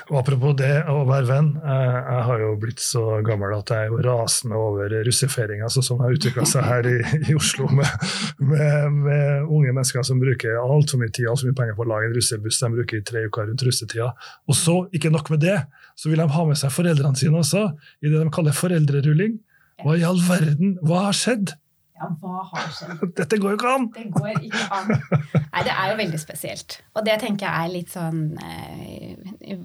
Og 0.10 0.18
Apropos 0.20 0.56
det 0.58 0.72
å 0.90 1.04
være 1.06 1.28
venn. 1.30 1.50
Eh, 1.62 1.98
jeg 1.98 2.22
har 2.28 2.42
jo 2.42 2.52
blitt 2.62 2.82
så 2.82 3.04
gammel 3.26 3.54
at 3.54 3.72
jeg 3.74 3.86
er 3.86 3.92
jo 3.94 4.02
rasende 4.06 4.58
over 4.58 4.96
russefeiringa 5.06 5.68
altså, 5.68 5.84
som 5.86 6.02
har 6.02 6.16
utvikla 6.16 6.46
seg 6.50 6.66
her 6.66 6.90
i, 6.90 6.96
i 7.30 7.36
Oslo, 7.38 7.70
med, 7.70 8.06
med, 8.40 9.00
med, 9.06 9.46
unge 9.46 9.74
mennesker 9.74 10.06
som 10.08 10.22
bruker 10.22 10.58
altfor 10.62 11.02
mye 11.02 11.14
tid 11.14 11.28
og 11.28 11.36
altfor 11.36 11.52
mye 11.52 11.60
penger 11.60 11.78
på 11.78 11.86
å 11.86 11.90
lage 11.94 12.10
en 12.10 12.16
russebuss 12.18 12.62
de 12.64 12.72
bruker 12.78 13.02
i 13.02 13.06
tre 13.06 13.26
uker 13.30 13.50
rundt 13.52 13.66
russetida. 13.68 14.12
Og 14.50 14.58
så, 14.58 14.80
ikke 14.96 15.14
nok 15.14 15.30
med 15.36 15.46
det, 15.46 15.60
så 16.00 16.10
vil 16.12 16.24
de 16.24 16.30
ha 16.38 16.48
med 16.48 16.60
seg 16.60 16.74
foreldrene 16.74 17.20
sine 17.20 17.42
også, 17.42 17.68
i 18.02 18.10
det 18.10 18.24
de 18.24 18.34
kaller 18.34 18.58
foreldrerulling. 18.58 19.38
Hva 19.84 19.98
i 20.00 20.06
all 20.08 20.22
verden, 20.24 20.78
hva 20.88 21.10
har 21.10 21.18
skjedd? 21.18 21.54
Ja, 21.96 22.10
hva 22.20 22.42
har 22.50 22.72
skjedd? 22.76 23.04
Dette 23.20 23.38
går 23.40 23.54
jo 23.54 23.60
ikke 23.60 23.72
an! 23.72 23.86
Det 23.96 24.06
går 24.12 24.42
ikke 24.44 24.66
an. 24.76 24.90
Nei, 25.32 25.62
det 25.64 25.72
er 25.72 25.92
jo 25.92 26.00
veldig 26.02 26.20
spesielt. 26.20 26.80
Og 26.96 27.06
det 27.08 27.16
tenker 27.22 27.48
jeg 27.48 27.56
er 27.56 27.72
litt 27.72 27.94
sånn 27.94 28.22
eh, 28.44 29.56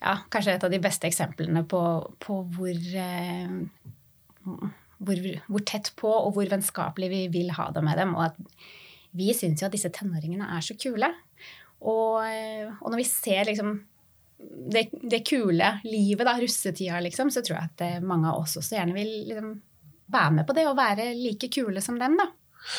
Ja, 0.00 0.14
kanskje 0.32 0.56
et 0.56 0.64
av 0.64 0.72
de 0.72 0.80
beste 0.80 1.10
eksemplene 1.10 1.66
på, 1.68 1.82
på 2.24 2.38
hvor, 2.56 2.72
eh, 3.04 3.52
hvor, 4.96 5.22
hvor 5.50 5.66
tett 5.68 5.92
på 6.00 6.14
og 6.14 6.32
hvor 6.38 6.48
vennskapelig 6.54 7.12
vi 7.12 7.22
vil 7.36 7.52
ha 7.58 7.68
det 7.74 7.84
med 7.84 8.00
dem. 8.00 8.16
Og 8.16 8.30
at 8.30 8.40
vi 9.20 9.34
syns 9.36 9.60
jo 9.60 9.68
at 9.68 9.76
disse 9.76 9.92
tenåringene 9.92 10.48
er 10.56 10.64
så 10.64 10.78
kule. 10.80 11.12
Og, 11.84 12.20
eh, 12.24 12.72
og 12.80 12.94
når 12.94 13.02
vi 13.04 13.10
ser 13.12 13.44
liksom 13.52 13.76
det, 14.40 14.88
det, 15.04 15.20
kule 15.28 15.74
livet, 15.84 16.24
da, 16.24 16.38
russetida, 16.40 17.02
liksom, 17.04 17.28
så 17.28 17.44
tror 17.44 17.58
jeg 17.58 17.74
at 17.74 18.06
mange 18.08 18.30
av 18.30 18.40
oss 18.40 18.56
også 18.56 18.78
gjerne 18.78 18.96
vil 18.96 19.10
liksom, 19.28 19.58
være 20.12 20.36
med 20.38 20.48
på 20.48 20.56
det 20.56 20.66
og 20.70 20.78
være 20.78 21.10
like 21.16 21.50
kule 21.52 21.82
som 21.84 21.98
dem, 22.00 22.16
da. 22.20 22.30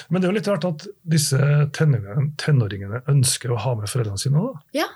Men 0.09 0.21
det 0.21 0.27
er 0.27 0.31
jo 0.31 0.37
litt 0.37 0.49
rart 0.51 0.67
at 0.67 0.87
disse 1.09 1.37
tenåringene, 1.75 2.31
tenåringene 2.41 3.01
ønsker 3.11 3.53
å 3.53 3.61
ha 3.63 3.77
med 3.79 3.89
foreldrene 3.89 4.21
sine 4.21 4.43
òg? 4.43 4.59
Ja, 4.77 4.87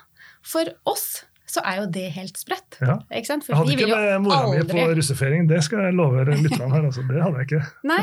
for 0.46 0.70
oss 0.86 1.24
så 1.46 1.62
er 1.62 1.78
jo 1.80 1.86
det 1.94 2.06
helt 2.16 2.38
sprøtt. 2.38 2.78
Ja. 2.82 2.96
Ikke 3.14 3.28
sant? 3.28 3.44
For 3.46 3.54
jeg 3.54 3.60
hadde 3.60 3.74
ikke 3.76 3.88
med 3.92 4.24
mora 4.24 4.38
aldri... 4.48 4.62
mi 4.66 4.72
på 4.72 4.96
russefeiring, 4.98 5.46
det 5.50 5.60
skal 5.64 5.84
jeg 5.86 5.94
love 5.96 6.24
lytterne 6.26 6.70
her. 6.72 6.86
Altså. 6.88 7.04
Det 7.06 7.22
hadde 7.22 7.42
jeg 7.42 7.48
ikke. 7.48 7.60
Nei, 7.92 8.02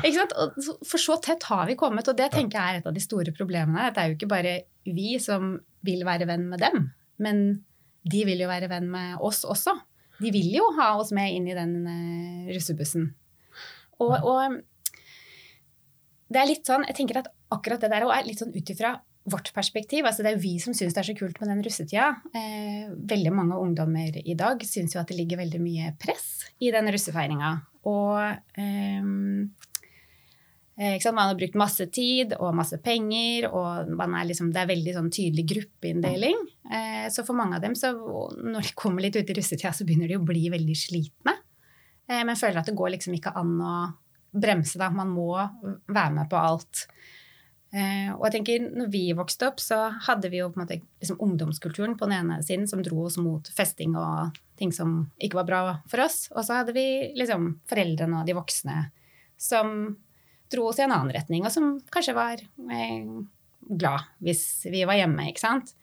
ikke 0.00 0.14
sant? 0.16 0.34
For 0.88 1.02
så 1.02 1.18
tett 1.24 1.44
har 1.50 1.68
vi 1.68 1.76
kommet, 1.78 2.08
og 2.08 2.16
det 2.18 2.30
tenker 2.32 2.58
jeg 2.58 2.78
er 2.78 2.80
et 2.80 2.88
av 2.88 2.96
de 2.96 3.04
store 3.04 3.34
problemene. 3.36 3.90
At 3.90 3.98
Det 3.98 4.04
er 4.04 4.10
jo 4.10 4.18
ikke 4.18 4.30
bare 4.32 4.54
vi 4.88 5.18
som 5.22 5.58
vil 5.84 6.06
være 6.08 6.28
venn 6.30 6.48
med 6.50 6.64
dem, 6.64 6.88
men 7.22 7.44
de 8.08 8.24
vil 8.28 8.40
jo 8.44 8.48
være 8.48 8.70
venn 8.72 8.88
med 8.92 9.20
oss 9.24 9.44
også. 9.48 9.76
De 10.22 10.32
vil 10.32 10.48
jo 10.56 10.64
ha 10.78 10.94
oss 11.00 11.12
med 11.16 11.36
inn 11.36 11.46
i 11.50 11.56
den 11.56 11.76
uh, 11.84 12.50
russebussen. 12.54 13.10
Og, 14.04 14.28
og, 14.28 14.60
det 16.34 16.40
er 16.40 16.48
litt 16.50 16.66
sånn, 16.66 16.86
jeg 16.88 16.96
tenker 16.98 17.20
at 17.20 17.32
akkurat 17.54 17.82
det 17.82 17.92
der 17.92 18.06
er 18.08 18.26
litt 18.26 18.40
sånn 18.40 18.54
ut 18.54 18.72
ifra 18.72 18.96
vårt 19.30 19.52
perspektiv. 19.56 20.04
altså 20.04 20.24
Det 20.24 20.34
er 20.34 20.40
vi 20.40 20.56
som 20.60 20.74
syns 20.76 20.94
det 20.94 21.00
er 21.00 21.10
så 21.10 21.16
kult 21.16 21.38
med 21.40 21.50
den 21.52 21.62
russetida. 21.64 22.08
Eh, 22.36 22.90
veldig 22.92 23.32
mange 23.32 23.60
ungdommer 23.60 24.18
i 24.20 24.36
dag 24.36 24.64
syns 24.68 24.96
jo 24.96 25.00
at 25.00 25.12
det 25.12 25.18
ligger 25.20 25.40
veldig 25.40 25.60
mye 25.62 25.92
press 26.00 26.44
i 26.60 26.72
den 26.74 26.90
russefeiringa. 26.92 27.54
Og 27.88 28.18
eh, 28.60 29.00
man 31.14 31.28
har 31.28 31.38
brukt 31.38 31.56
masse 31.56 31.86
tid 31.94 32.34
og 32.36 32.56
masse 32.58 32.80
penger, 32.84 33.48
og 33.48 33.94
er 33.94 34.28
liksom, 34.28 34.50
det 34.52 34.64
er 34.64 34.72
veldig 34.72 34.94
sånn 34.96 35.10
tydelig 35.14 35.46
gruppeinndeling. 35.54 36.44
Eh, 36.68 37.06
så 37.14 37.24
for 37.24 37.38
mange 37.38 37.56
av 37.56 37.64
dem, 37.64 37.76
så, 37.78 37.94
når 37.94 38.68
de 38.68 38.76
kommer 38.76 39.04
litt 39.04 39.16
ut 39.16 39.30
i 39.30 39.38
russetida, 39.38 39.72
så 39.72 39.86
begynner 39.86 40.10
de 40.10 40.18
å 40.18 40.26
bli 40.26 40.48
veldig 40.52 40.76
slitne. 40.76 41.38
Eh, 42.08 42.22
men 42.24 42.38
føler 42.38 42.60
at 42.60 42.70
det 42.70 42.76
går 42.78 42.94
liksom 42.96 43.16
ikke 43.16 43.34
an 43.38 43.54
å 43.60 43.74
bremse, 44.34 44.78
da. 44.80 44.90
Man 44.92 45.12
må 45.14 45.30
være 45.34 46.10
med 46.16 46.30
på 46.30 46.38
alt. 46.40 46.86
Eh, 47.74 48.10
og 48.14 48.22
jeg 48.28 48.36
tenker, 48.36 48.66
når 48.70 48.90
vi 48.92 49.04
vokste 49.16 49.48
opp, 49.50 49.62
så 49.62 49.78
hadde 50.06 50.30
vi 50.30 50.38
jo 50.38 50.50
på 50.52 50.60
en 50.60 50.64
måte 50.64 50.78
liksom 51.02 51.18
ungdomskulturen 51.24 51.96
på 51.98 52.06
den 52.06 52.20
ene 52.20 52.38
siden 52.46 52.68
som 52.70 52.82
dro 52.86 53.06
oss 53.08 53.18
mot 53.18 53.48
festing 53.56 53.96
og 53.98 54.36
ting 54.60 54.70
som 54.74 55.08
ikke 55.18 55.40
var 55.40 55.48
bra 55.48 55.62
for 55.90 56.04
oss. 56.04 56.28
Og 56.34 56.46
så 56.46 56.60
hadde 56.60 56.74
vi 56.76 56.86
liksom 57.18 57.56
foreldrene 57.70 58.20
og 58.20 58.28
de 58.28 58.36
voksne 58.38 58.78
som 59.40 59.96
dro 60.54 60.68
oss 60.70 60.78
i 60.78 60.84
en 60.86 60.94
annen 60.94 61.14
retning, 61.14 61.42
og 61.42 61.50
som 61.50 61.74
kanskje 61.92 62.14
var 62.14 62.38
eh, 62.38 63.06
glad 63.64 64.06
hvis 64.22 64.44
vi 64.70 64.84
var 64.86 64.98
hjemme, 65.00 65.26
ikke 65.30 65.42
sant. 65.42 65.74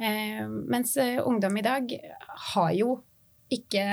Eh, 0.00 0.42
mens 0.48 0.96
eh, 0.96 1.20
ungdom 1.20 1.56
i 1.60 1.66
dag 1.66 1.92
har 2.54 2.72
jo 2.78 2.96
ikke 3.52 3.84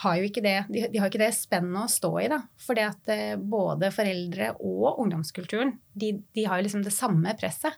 har 0.00 0.16
jo 0.16 0.28
ikke 0.28 0.42
det, 0.44 0.56
de, 0.72 0.84
de 0.92 1.00
har 1.00 1.10
ikke 1.10 1.20
det 1.20 1.32
spennet 1.36 1.84
å 1.84 1.92
stå 1.92 2.10
i. 2.22 2.28
da, 2.32 2.40
fordi 2.60 2.84
at 2.86 3.10
eh, 3.12 3.34
både 3.36 3.92
foreldre 3.94 4.54
og 4.56 5.02
ungdomskulturen 5.02 5.74
de, 5.92 6.14
de, 6.36 6.46
har 6.46 6.60
jo 6.60 6.66
liksom 6.66 6.84
det 6.86 6.94
samme 6.96 7.34
presset. 7.40 7.76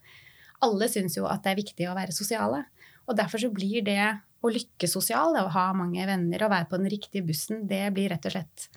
Alle 0.62 0.87
syns 0.91 1.19
jo 1.19 1.26
at 1.26 1.43
det 1.43 1.52
er 1.52 1.62
viktig 1.62 1.88
å 1.91 1.97
være 1.99 2.14
sosiale. 2.14 2.64
Og 3.11 3.19
derfor 3.19 3.43
så 3.43 3.50
blir 3.50 3.83
det 3.87 4.05
å 4.43 4.50
lykkes 4.50 4.95
sosial, 4.95 5.35
å 5.38 5.50
ha 5.55 5.67
mange 5.75 6.07
venner 6.07 6.45
og 6.45 6.52
være 6.52 6.69
på 6.71 6.79
den 6.79 6.91
riktige 6.91 7.26
bussen, 7.26 7.67
det 7.71 7.85
blir 7.95 8.11
rett 8.11 8.26
og 8.26 8.35
slett 8.35 8.69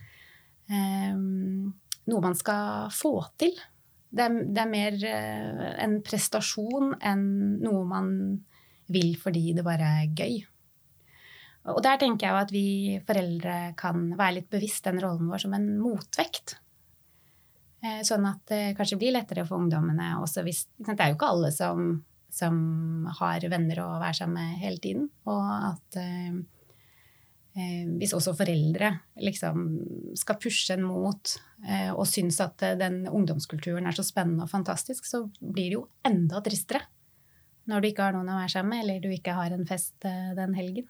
eh, 0.70 1.14
noe 1.14 2.25
man 2.25 2.38
skal 2.38 2.90
få 2.94 3.18
til. 3.42 3.54
Det 4.16 4.25
er, 4.25 4.42
det 4.56 4.62
er 4.62 4.74
mer 4.74 5.00
eh, 5.10 5.72
en 5.86 6.00
prestasjon 6.06 6.96
enn 7.02 7.25
noe 7.62 7.86
man 7.90 8.12
vil 8.94 9.16
fordi 9.18 9.52
det 9.58 9.66
bare 9.66 9.94
er 10.02 10.12
gøy. 10.18 10.44
Og 11.74 11.82
der 11.82 11.98
tenker 12.02 12.28
jeg 12.28 12.46
at 12.46 12.52
vi 12.54 12.68
foreldre 13.08 13.56
kan 13.80 14.12
være 14.18 14.40
litt 14.40 14.52
bevisst 14.54 14.86
den 14.86 15.02
rollen 15.02 15.32
vår 15.32 15.46
som 15.46 15.56
en 15.58 15.70
motvekt. 15.82 16.60
Eh, 17.82 18.02
sånn 18.06 18.26
at 18.30 18.44
det 18.52 18.76
kanskje 18.78 19.00
blir 19.02 19.16
lettere 19.16 19.46
for 19.48 19.62
ungdommene 19.62 20.16
også 20.22 20.46
hvis 20.46 20.66
Det 20.78 20.96
er 20.96 21.12
jo 21.12 21.18
ikke 21.18 21.32
alle 21.34 21.52
som, 21.54 21.90
som 22.34 22.56
har 23.20 23.46
venner 23.52 23.82
å 23.84 23.90
være 23.98 24.20
sammen 24.22 24.38
med 24.38 24.62
hele 24.62 24.82
tiden. 24.84 25.10
Og 25.26 25.42
at 25.72 26.00
eh, 26.02 26.38
eh, 27.58 27.84
hvis 27.98 28.14
også 28.14 28.38
foreldre 28.38 28.94
liksom 29.26 29.68
skal 30.22 30.42
pushe 30.42 30.78
en 30.78 30.86
mot 30.86 31.38
eh, 31.66 31.90
og 31.90 32.06
synes 32.10 32.42
at 32.46 32.62
den 32.78 33.08
ungdomskulturen 33.10 33.90
er 33.90 33.98
så 33.98 34.06
spennende 34.06 34.46
og 34.46 34.54
fantastisk, 34.54 35.10
så 35.10 35.26
blir 35.40 35.72
det 35.72 35.80
jo 35.80 35.88
enda 36.06 36.46
tristere 36.46 36.86
når 37.66 37.82
du 37.82 37.88
ikke 37.90 38.06
har 38.06 38.14
noen 38.14 38.30
å 38.30 38.38
være 38.38 38.54
sammen 38.54 38.76
med, 38.76 38.84
eller 38.84 39.02
du 39.02 39.10
ikke 39.10 39.34
har 39.38 39.54
en 39.56 39.66
fest 39.66 40.06
eh, 40.06 40.34
den 40.38 40.54
helgen. 40.58 40.90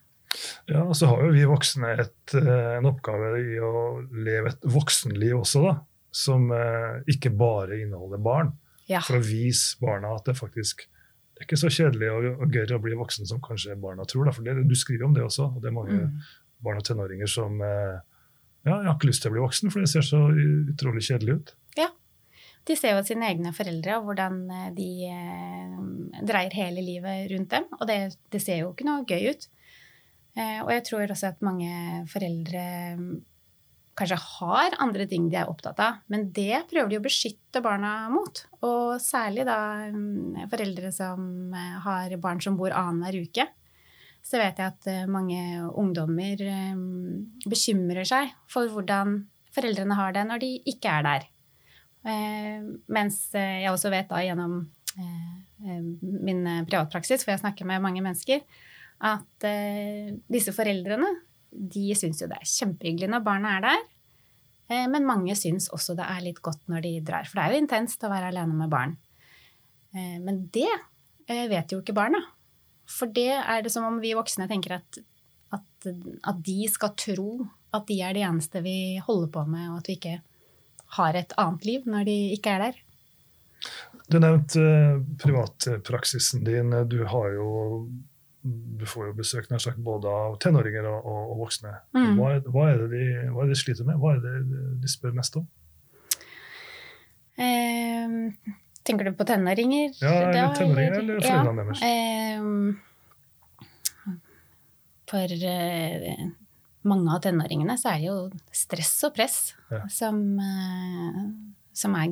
Ja, 0.69 0.83
og 0.83 0.95
så 0.97 1.09
har 1.11 1.23
jo 1.25 1.33
vi 1.35 1.45
voksne 1.49 1.91
et, 2.03 2.35
eh, 2.37 2.71
en 2.77 2.89
oppgave 2.89 3.35
i 3.41 3.59
å 3.61 4.01
leve 4.11 4.53
et 4.53 4.67
voksenliv 4.75 5.41
også, 5.41 5.63
da. 5.67 5.75
Som 6.15 6.49
eh, 6.55 7.01
ikke 7.11 7.33
bare 7.35 7.81
inneholder 7.83 8.21
barn. 8.23 8.53
Ja. 8.89 9.01
For 9.05 9.19
å 9.19 9.25
vise 9.25 9.79
barna 9.81 10.13
at 10.15 10.27
det 10.29 10.37
faktisk 10.37 10.85
det 11.35 11.43
er 11.43 11.47
ikke 11.49 11.59
så 11.59 11.69
kjedelig 11.73 12.09
og, 12.13 12.25
og 12.45 12.53
gøy 12.55 12.69
å 12.77 12.79
bli 12.79 12.95
voksen 12.95 13.27
som 13.27 13.41
kanskje 13.43 13.75
barna 13.75 14.05
tror. 14.07 14.29
Da. 14.29 14.31
For 14.31 14.47
det, 14.47 14.53
du 14.69 14.75
skriver 14.79 15.09
om 15.09 15.15
det 15.17 15.25
også. 15.25 15.49
og 15.49 15.57
Det 15.59 15.67
er 15.67 15.75
mange 15.75 15.97
mm. 16.05 16.13
barn 16.63 16.79
og 16.79 16.85
tenåringer 16.87 17.27
som 17.27 17.59
eh, 17.59 17.97
ja, 18.63 18.77
jeg 18.77 18.87
har 18.87 18.95
ikke 18.95 19.09
lyst 19.09 19.25
til 19.25 19.33
å 19.33 19.35
bli 19.35 19.43
voksen, 19.43 19.73
for 19.73 19.83
det 19.83 19.89
ser 19.91 20.05
så 20.07 20.21
utrolig 20.31 21.03
kjedelig 21.05 21.35
ut. 21.35 21.51
Ja. 21.75 21.89
De 22.65 22.77
ser 22.79 22.95
jo 22.95 23.03
sine 23.05 23.27
egne 23.27 23.51
foreldre 23.53 23.99
og 23.99 24.07
hvordan 24.07 24.39
de 24.73 24.87
dreier 26.25 26.55
hele 26.55 26.81
livet 26.81 27.27
rundt 27.35 27.51
dem. 27.51 27.67
Og 27.77 27.83
det, 27.91 27.99
det 28.33 28.41
ser 28.41 28.63
jo 28.63 28.71
ikke 28.71 28.87
noe 28.87 29.03
gøy 29.05 29.35
ut. 29.35 29.45
Eh, 30.35 30.59
og 30.65 30.71
jeg 30.73 30.83
tror 30.89 31.07
også 31.07 31.31
at 31.31 31.43
mange 31.45 31.71
foreldre 32.11 32.63
mm, 32.99 33.11
kanskje 33.95 34.17
har 34.19 34.73
andre 34.83 35.05
ting 35.07 35.29
de 35.31 35.37
er 35.39 35.47
opptatt 35.47 35.79
av, 35.79 36.01
men 36.11 36.27
det 36.35 36.65
prøver 36.67 36.91
de 36.91 36.97
å 36.99 37.05
beskytte 37.05 37.61
barna 37.63 38.09
mot. 38.11 38.41
Og 38.67 38.97
særlig 39.03 39.45
da 39.47 39.59
mm, 39.93 40.49
foreldre 40.51 40.91
som 40.95 41.53
eh, 41.55 41.77
har 41.85 42.17
barn 42.23 42.43
som 42.43 42.59
bor 42.59 42.75
annenhver 42.75 43.29
uke. 43.29 43.47
Så 44.25 44.41
vet 44.41 44.59
jeg 44.59 44.73
at 44.73 44.89
eh, 44.91 45.07
mange 45.07 45.39
ungdommer 45.71 46.43
mm, 46.75 47.47
bekymrer 47.47 48.07
seg 48.09 48.35
for 48.51 48.67
hvordan 48.73 49.21
foreldrene 49.55 49.95
har 49.95 50.11
det 50.17 50.27
når 50.27 50.43
de 50.43 50.51
ikke 50.67 50.99
er 50.99 51.07
der. 51.07 51.31
Mens 52.05 53.15
jeg 53.33 53.71
også 53.71 53.89
vet 53.89 54.11
da 54.11 54.19
gjennom 54.21 54.59
min 55.65 56.41
privatpraksis, 56.67 57.23
for 57.23 57.31
jeg 57.31 57.41
snakker 57.41 57.65
med 57.65 57.81
mange 57.81 58.03
mennesker, 58.03 58.43
at 59.05 59.45
eh, 59.47 60.13
disse 60.31 60.53
foreldrene 60.55 61.11
de 61.55 61.93
syns 61.95 62.19
jo 62.19 62.29
det 62.29 62.39
er 62.41 62.49
kjempehyggelig 62.49 63.09
når 63.11 63.25
barna 63.25 63.55
er 63.57 63.65
der. 63.65 63.83
Eh, 64.71 64.85
men 64.91 65.07
mange 65.07 65.35
syns 65.39 65.69
også 65.73 65.95
det 65.97 66.07
er 66.09 66.23
litt 66.25 66.41
godt 66.45 66.63
når 66.71 66.85
de 66.85 66.93
drar. 67.05 67.27
For 67.29 67.39
det 67.39 67.45
er 67.45 67.55
jo 67.55 67.63
intenst 67.63 68.05
å 68.05 68.11
være 68.11 68.31
alene 68.33 68.57
med 68.57 68.71
barn. 68.71 68.95
Eh, 69.95 70.17
men 70.23 70.45
det 70.53 70.71
vet 71.25 71.73
jo 71.73 71.81
ikke 71.81 71.95
barna. 71.97 72.21
For 72.89 73.09
det 73.09 73.31
er 73.39 73.63
det 73.65 73.71
som 73.73 73.85
om 73.87 73.99
vi 74.01 74.13
voksne 74.17 74.49
tenker 74.49 74.77
at, 74.77 74.99
at, 75.55 75.87
at, 75.89 76.41
de 76.45 76.67
skal 76.69 76.93
tro 76.99 77.29
at 77.73 77.87
de 77.89 77.97
er 78.05 78.13
det 78.13 78.25
eneste 78.27 78.61
vi 78.65 78.97
holder 79.03 79.31
på 79.33 79.45
med, 79.49 79.71
og 79.71 79.79
at 79.79 79.89
vi 79.89 79.95
ikke 79.97 80.17
har 80.99 81.17
et 81.17 81.33
annet 81.41 81.65
liv 81.65 81.87
når 81.89 82.05
de 82.07 82.17
ikke 82.35 82.53
er 82.53 82.67
der. 82.67 82.77
Du 84.11 84.19
nevnte 84.21 84.61
privatpraksisen 85.21 86.45
din. 86.45 86.75
Du 86.91 86.99
har 87.09 87.31
jo 87.33 87.47
du 88.45 88.85
får 88.85 89.07
jo 89.09 89.13
besøk 89.17 89.47
nær 89.49 89.61
sagt 89.63 89.79
både 89.81 90.09
av 90.11 90.35
tenåringer 90.43 90.85
og, 90.85 90.99
og, 91.01 91.21
og 91.33 91.39
voksne. 91.45 91.71
Mm. 91.97 92.13
Hva, 92.19 92.27
er, 92.35 92.43
hva, 92.45 92.63
er 92.69 92.83
de, 92.91 93.03
hva, 93.33 93.41
er, 93.41 93.47
det 93.49 93.55
de, 93.55 93.61
sliter 93.61 93.87
med? 93.87 93.97
Hva 94.01 94.09
er 94.13 94.19
det 94.21 94.33
de 94.83 94.91
spør 94.91 95.13
mest 95.17 95.39
om? 95.39 95.45
Eh, 97.41 98.07
tenker 98.85 99.09
du 99.09 99.11
på 99.17 99.27
tenåringer? 99.27 99.87
Ja, 99.97 100.13
eller 100.21 100.53
tenåringer 100.59 100.99
eller 101.01 101.15
foreldrene 101.25 101.63
deres. 101.71 101.81
Eh, 101.89 102.39
for 105.09 105.27
eh, 105.49 106.23
mange 106.85 107.09
av 107.13 107.19
tenåringene 107.25 107.75
så 107.81 107.87
er 107.93 107.97
det 108.03 108.09
jo 108.11 108.17
stress 108.53 108.95
og 109.07 109.11
press 109.17 109.37
ja. 109.73 109.81
som, 109.89 110.15
eh, 110.37 111.21
som 111.73 111.97
er 111.97 112.07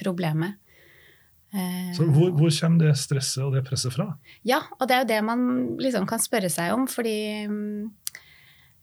problemet. 0.00 0.52
Eh, 1.50 1.90
Så 1.96 2.06
hvor, 2.06 2.30
hvor, 2.36 2.50
kommer 2.54 2.86
det 2.86 2.96
stresset 3.00 3.42
og 3.42 3.54
det 3.56 3.64
presset 3.66 3.94
fra? 3.94 4.12
Ja, 4.46 4.62
og 4.78 4.86
det 4.86 4.96
er 4.96 5.02
jo 5.02 5.10
det 5.10 5.22
man 5.26 5.48
liksom 5.82 6.06
kan 6.06 6.22
spørre 6.22 6.50
seg 6.52 6.74
om. 6.76 6.86
Fordi 6.90 7.16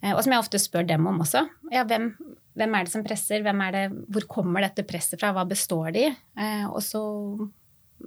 Eh, 0.03 0.13
og 0.13 0.21
som 0.21 0.33
jeg 0.33 0.43
ofte 0.43 0.59
spør 0.61 0.85
dem 0.87 1.07
om 1.09 1.23
også. 1.23 1.43
Ja, 1.73 1.83
hvem, 1.87 2.11
hvem 2.57 2.75
er 2.77 2.85
det 2.85 2.93
som 2.93 3.05
presser? 3.05 3.41
Hvem 3.45 3.63
er 3.65 3.73
det, 3.73 3.85
hvor 4.13 4.27
kommer 4.29 4.65
dette 4.65 4.85
presset 4.87 5.19
fra? 5.21 5.33
Hva 5.33 5.47
består 5.49 5.89
det 5.95 6.05
i? 6.05 6.13
Eh, 6.37 6.65
og 6.69 6.81
så 6.85 7.01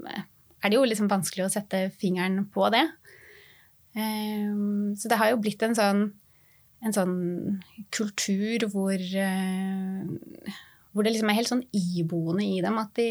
er 0.07 0.71
det 0.71 0.79
jo 0.79 0.87
liksom 0.87 1.11
vanskelig 1.11 1.49
å 1.49 1.53
sette 1.53 1.89
fingeren 1.99 2.45
på 2.53 2.69
det. 2.75 2.87
Så 3.91 5.09
det 5.11 5.17
har 5.19 5.33
jo 5.33 5.41
blitt 5.43 5.65
en 5.67 5.73
sånn, 5.75 6.03
en 6.79 6.95
sånn 6.95 7.15
kultur 7.91 8.69
hvor, 8.71 9.03
hvor 10.93 11.03
det 11.03 11.11
liksom 11.11 11.33
er 11.33 11.39
helt 11.41 11.51
sånn 11.51 11.65
iboende 11.75 12.47
i 12.47 12.61
dem 12.63 12.79
at 12.79 12.93
de, 13.01 13.09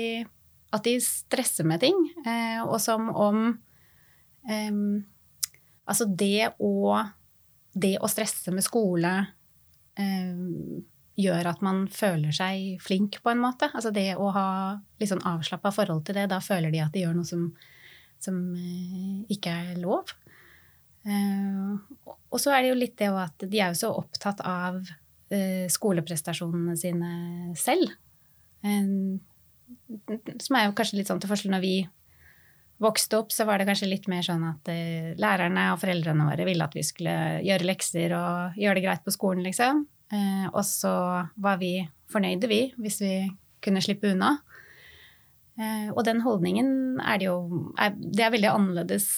at 0.75 0.85
de 0.85 0.95
stresser 1.01 1.67
med 1.67 1.81
ting. 1.81 1.97
Eh, 2.25 2.61
og 2.63 2.79
som 2.83 3.09
om 3.15 3.47
Altså 5.89 6.05
det 6.07 6.55
å 6.63 6.95
det 7.73 7.97
å 8.01 8.09
stresse 8.09 8.53
med 8.53 8.65
skole 8.65 9.11
eh, 9.99 10.79
gjør 11.19 11.49
at 11.51 11.63
man 11.65 11.83
føler 11.91 12.33
seg 12.35 12.79
flink, 12.83 13.19
på 13.23 13.33
en 13.33 13.41
måte. 13.43 13.69
Altså 13.73 13.91
det 13.95 14.13
å 14.15 14.29
ha 14.35 14.47
litt 14.99 15.11
sånn 15.11 15.25
avslappa 15.27 15.71
forhold 15.75 16.05
til 16.07 16.19
det, 16.19 16.29
da 16.31 16.39
føler 16.43 16.73
de 16.73 16.83
at 16.83 16.95
de 16.95 17.03
gjør 17.03 17.17
noe 17.19 17.27
som, 17.27 17.49
som 18.21 18.39
eh, 18.55 19.19
ikke 19.35 19.53
er 19.53 19.81
lov. 19.81 20.13
Eh, 21.03 21.75
og 22.29 22.39
så 22.41 22.53
er 22.55 22.63
det 22.63 22.73
jo 22.73 22.79
litt 22.79 22.97
det 23.01 23.11
at 23.11 23.47
de 23.47 23.61
er 23.61 23.73
jo 23.73 23.81
så 23.83 23.93
opptatt 23.99 24.43
av 24.47 24.79
eh, 25.33 25.67
skoleprestasjonene 25.71 26.77
sine 26.79 27.11
selv. 27.59 27.93
Eh, 28.63 29.19
som 30.43 30.57
er 30.57 30.67
jo 30.67 30.75
kanskje 30.77 30.99
litt 30.99 31.09
sånn 31.09 31.21
til 31.21 31.31
forskjell 31.31 31.53
når 31.53 31.63
vi 31.63 31.75
vokste 32.79 33.19
opp, 33.19 33.33
så 33.35 33.43
var 33.47 33.59
det 33.59 33.67
kanskje 33.67 33.89
litt 33.91 34.07
mer 34.11 34.23
sånn 34.23 34.45
at 34.47 34.69
uh, 34.71 35.11
lærerne 35.19 35.65
og 35.73 35.81
foreldrene 35.81 36.27
våre 36.29 36.45
ville 36.47 36.63
at 36.63 36.77
vi 36.77 36.85
skulle 36.87 37.15
gjøre 37.43 37.67
lekser 37.67 38.15
og 38.15 38.59
gjøre 38.59 38.79
det 38.79 38.85
greit 38.85 39.03
på 39.03 39.15
skolen, 39.15 39.43
liksom. 39.47 39.83
Uh, 40.13 40.47
og 40.53 40.63
så 40.65 40.93
var 41.35 41.59
vi 41.61 41.73
fornøyde, 42.09 42.49
vi, 42.49 42.61
hvis 42.79 43.01
vi 43.03 43.13
kunne 43.63 43.83
slippe 43.83 44.13
unna. 44.13 44.37
Uh, 45.59 45.91
og 45.91 46.05
den 46.07 46.23
holdningen 46.23 47.01
er 47.03 47.19
det 47.19 47.27
jo 47.27 47.37
er, 47.75 47.91
Det 47.99 48.23
er 48.23 48.31
veldig 48.31 48.51
annerledes, 48.53 49.09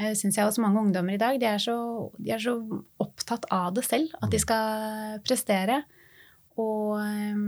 uh, 0.00 0.10
syns 0.18 0.34
jeg, 0.34 0.48
hos 0.48 0.58
mange 0.58 0.82
ungdommer 0.82 1.14
i 1.14 1.22
dag. 1.22 1.38
De 1.38 1.46
er, 1.48 1.62
så, 1.62 1.76
de 2.18 2.34
er, 2.34 2.42
så, 2.42 2.58
opptatt 2.98 3.46
av 3.54 3.76
det 3.76 3.86
selv, 3.86 4.10
at 4.18 4.34
de 4.34 4.42
skal 4.42 5.20
prestere. 5.26 5.84
Og, 6.60 6.98
eh, 7.00 7.38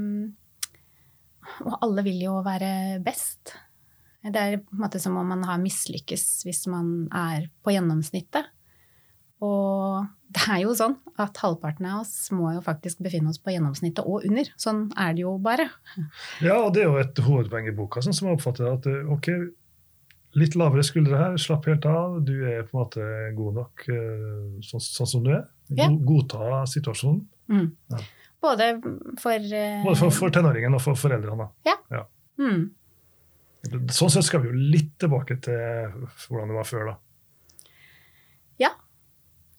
og 1.64 1.78
alle 1.84 2.04
vil 2.06 2.20
jo 2.26 2.40
være 2.46 3.00
best. 3.04 3.54
Det 4.26 4.42
er 4.42 4.58
på 4.58 4.74
en 4.74 4.82
måte 4.82 4.98
som 5.02 5.16
om 5.20 5.28
man 5.30 5.44
har 5.46 5.62
mislykkes 5.62 6.46
hvis 6.46 6.66
man 6.70 7.06
er 7.14 7.46
på 7.62 7.74
gjennomsnittet. 7.74 8.48
Og 9.44 10.06
det 10.32 10.46
er 10.50 10.62
jo 10.64 10.72
sånn 10.76 10.96
at 11.20 11.36
halvparten 11.42 11.86
av 11.90 12.00
oss 12.02 12.14
må 12.34 12.50
jo 12.56 12.62
faktisk 12.64 13.02
befinne 13.04 13.30
oss 13.30 13.38
på 13.42 13.52
gjennomsnittet 13.52 14.06
og 14.08 14.24
under. 14.26 14.48
Sånn 14.60 14.86
er 14.98 15.14
det 15.14 15.26
jo 15.26 15.36
bare. 15.42 15.68
Ja, 16.40 16.56
og 16.62 16.72
det 16.74 16.82
er 16.82 16.90
jo 16.90 16.98
et 17.02 17.22
hovedpoeng 17.22 17.68
i 17.70 17.76
boka, 17.76 18.02
sånn 18.02 18.16
som 18.16 18.30
jeg 18.30 18.38
oppfatter 18.38 18.70
at 18.72 18.88
eh, 18.90 19.12
ok, 19.12 19.30
litt 20.40 20.56
lavere 20.58 20.84
skuldre 20.84 21.20
her, 21.20 21.38
slapp 21.40 21.68
helt 21.70 21.86
av, 21.88 22.18
du 22.26 22.34
er 22.48 22.64
på 22.66 22.76
en 22.76 22.82
måte 22.82 23.06
god 23.36 23.60
nok 23.60 23.86
eh, 23.92 24.64
sånn, 24.66 24.84
sånn 24.84 25.12
som 25.12 25.24
du 25.24 25.32
er. 25.36 25.46
Ja. 25.76 25.88
Godta 25.90 26.64
situasjonen. 26.72 27.22
Mm. 27.52 27.70
Ja. 27.92 28.02
Både 28.46 28.72
for 29.20 29.36
uh, 29.36 29.84
Både 29.84 29.98
for, 30.00 30.14
for 30.14 30.34
tenåringen 30.34 30.76
og 30.76 30.82
for 30.84 30.98
foreldrene. 30.98 31.48
Ja. 31.66 31.76
ja. 31.92 32.04
Mm. 32.40 32.68
Sånn 33.90 34.12
sett 34.12 34.26
skal 34.28 34.44
vi 34.44 34.52
jo 34.52 34.70
litt 34.74 34.94
tilbake 35.02 35.38
til 35.42 35.92
hvordan 36.26 36.52
det 36.52 36.58
var 36.58 36.68
før, 36.68 36.90
da. 36.92 36.96
Ja. 38.62 38.72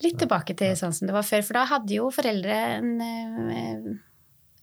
Litt 0.04 0.18
tilbake 0.22 0.56
til 0.58 0.76
sånn 0.78 0.94
som 0.96 1.10
det 1.10 1.16
var 1.16 1.26
før. 1.26 1.44
For 1.46 1.58
da 1.58 1.66
hadde 1.72 1.98
jo 1.98 2.08
foreldre 2.14 2.56
en, 2.78 2.92
eh, 3.02 3.90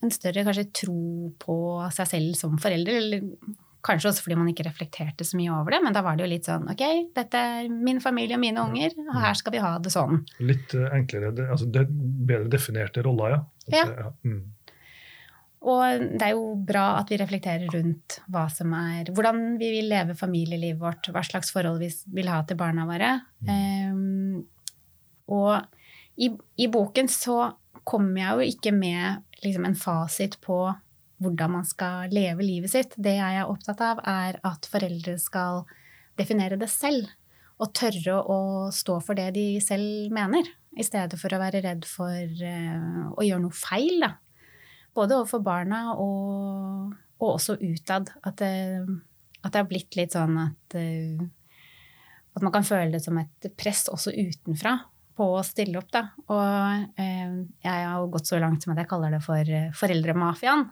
en 0.06 0.14
større 0.14 0.46
kanskje 0.48 0.70
tro 0.82 0.98
på 1.42 1.58
seg 1.96 2.12
selv 2.14 2.40
som 2.40 2.58
foreldre. 2.62 2.98
Eller 3.02 3.28
kanskje 3.86 4.10
også 4.12 4.26
fordi 4.26 4.40
man 4.40 4.50
ikke 4.52 4.66
reflekterte 4.68 5.28
så 5.28 5.38
mye 5.40 5.54
over 5.54 5.76
det, 5.76 5.82
men 5.86 5.96
da 5.96 6.04
var 6.06 6.18
det 6.18 6.26
jo 6.26 6.32
litt 6.32 6.50
sånn 6.50 6.68
ok, 6.72 6.84
dette 7.16 7.46
er 7.60 7.70
min 7.70 8.02
familie 8.04 8.38
og 8.38 8.44
mine 8.44 8.66
unger, 8.66 8.98
og 9.06 9.22
her 9.22 9.38
skal 9.38 9.56
vi 9.56 9.64
ha 9.64 9.76
det 9.82 9.94
sånn. 9.94 10.24
Litt 10.42 10.76
eh, 10.78 10.90
enklere, 10.98 11.34
altså 11.46 11.70
det 11.70 11.86
bedre 11.90 12.50
definerte 12.52 13.06
roller, 13.06 13.38
ja. 13.38 13.86
ja. 13.86 14.12
Mm. 14.26 14.44
Og 15.66 16.04
det 16.20 16.22
er 16.22 16.36
jo 16.36 16.52
bra 16.62 16.84
at 17.00 17.10
vi 17.10 17.18
reflekterer 17.18 17.72
rundt 17.74 18.20
hva 18.30 18.46
som 18.54 18.74
er, 18.78 19.10
hvordan 19.10 19.56
vi 19.58 19.72
vil 19.80 19.88
leve 19.90 20.14
familielivet 20.18 20.82
vårt, 20.82 21.10
hva 21.10 21.24
slags 21.26 21.50
forhold 21.56 21.82
vi 21.82 21.90
vil 22.20 22.30
ha 22.30 22.44
til 22.46 22.60
barna 22.60 22.86
våre. 22.86 23.16
Um, 23.50 24.44
og 25.34 25.66
i, 26.22 26.30
i, 26.62 26.68
boken 26.70 27.10
så 27.10 27.56
kommer 27.86 28.22
jeg 28.22 28.36
jo 28.36 28.54
ikke 28.54 28.76
med 28.78 29.26
liksom, 29.42 29.66
en 29.66 29.78
fasit 29.80 30.38
på 30.46 30.60
hvordan 31.24 31.54
man 31.58 31.68
skal 31.68 32.12
leve 32.14 32.44
livet 32.44 32.72
sitt. 32.74 32.96
Det 32.98 33.16
jeg 33.18 33.40
er 33.40 33.50
opptatt 33.50 33.82
av, 33.84 34.02
er 34.04 34.40
at 34.46 34.68
foreldre 34.70 35.16
skal 35.22 35.64
definere 36.20 36.60
det 36.60 36.70
selv. 36.72 37.08
Og 37.56 37.72
tørre 37.72 38.18
å 38.20 38.38
stå 38.76 38.98
for 39.04 39.16
det 39.16 39.30
de 39.38 39.62
selv 39.64 40.12
mener, 40.16 40.48
i 40.76 40.84
stedet 40.84 41.16
for 41.20 41.32
å 41.32 41.40
være 41.40 41.62
redd 41.64 41.86
for 41.88 42.12
uh, 42.20 43.14
å 43.16 43.24
gjøre 43.24 43.46
noe 43.46 43.56
feil. 43.56 44.04
da. 44.04 44.12
Både 44.96 45.16
overfor 45.22 45.44
barna 45.44 45.86
og, 45.96 46.92
og 47.20 47.30
også 47.30 47.56
utad. 47.62 48.12
At 48.28 48.42
det, 48.44 48.52
at 49.46 49.54
det 49.54 49.62
har 49.62 49.70
blitt 49.70 49.96
litt 50.00 50.16
sånn 50.16 50.36
at, 50.42 50.76
eh, 50.80 51.24
at 52.36 52.44
man 52.44 52.54
kan 52.56 52.68
føle 52.68 52.92
det 52.96 53.04
som 53.04 53.18
et 53.22 53.50
press 53.60 53.86
også 53.92 54.12
utenfra 54.16 54.78
på 55.16 55.28
å 55.38 55.44
stille 55.48 55.80
opp, 55.80 55.92
da. 55.94 56.04
Og 56.28 57.02
eh, 57.02 57.36
jeg 57.64 57.88
har 57.88 58.08
gått 58.12 58.32
så 58.32 58.40
langt 58.42 58.64
som 58.64 58.74
at 58.74 58.82
jeg 58.84 58.90
kaller 58.92 59.16
det 59.16 59.22
for 59.24 59.40
eh, 59.60 59.72
foreldremafiaen. 59.76 60.66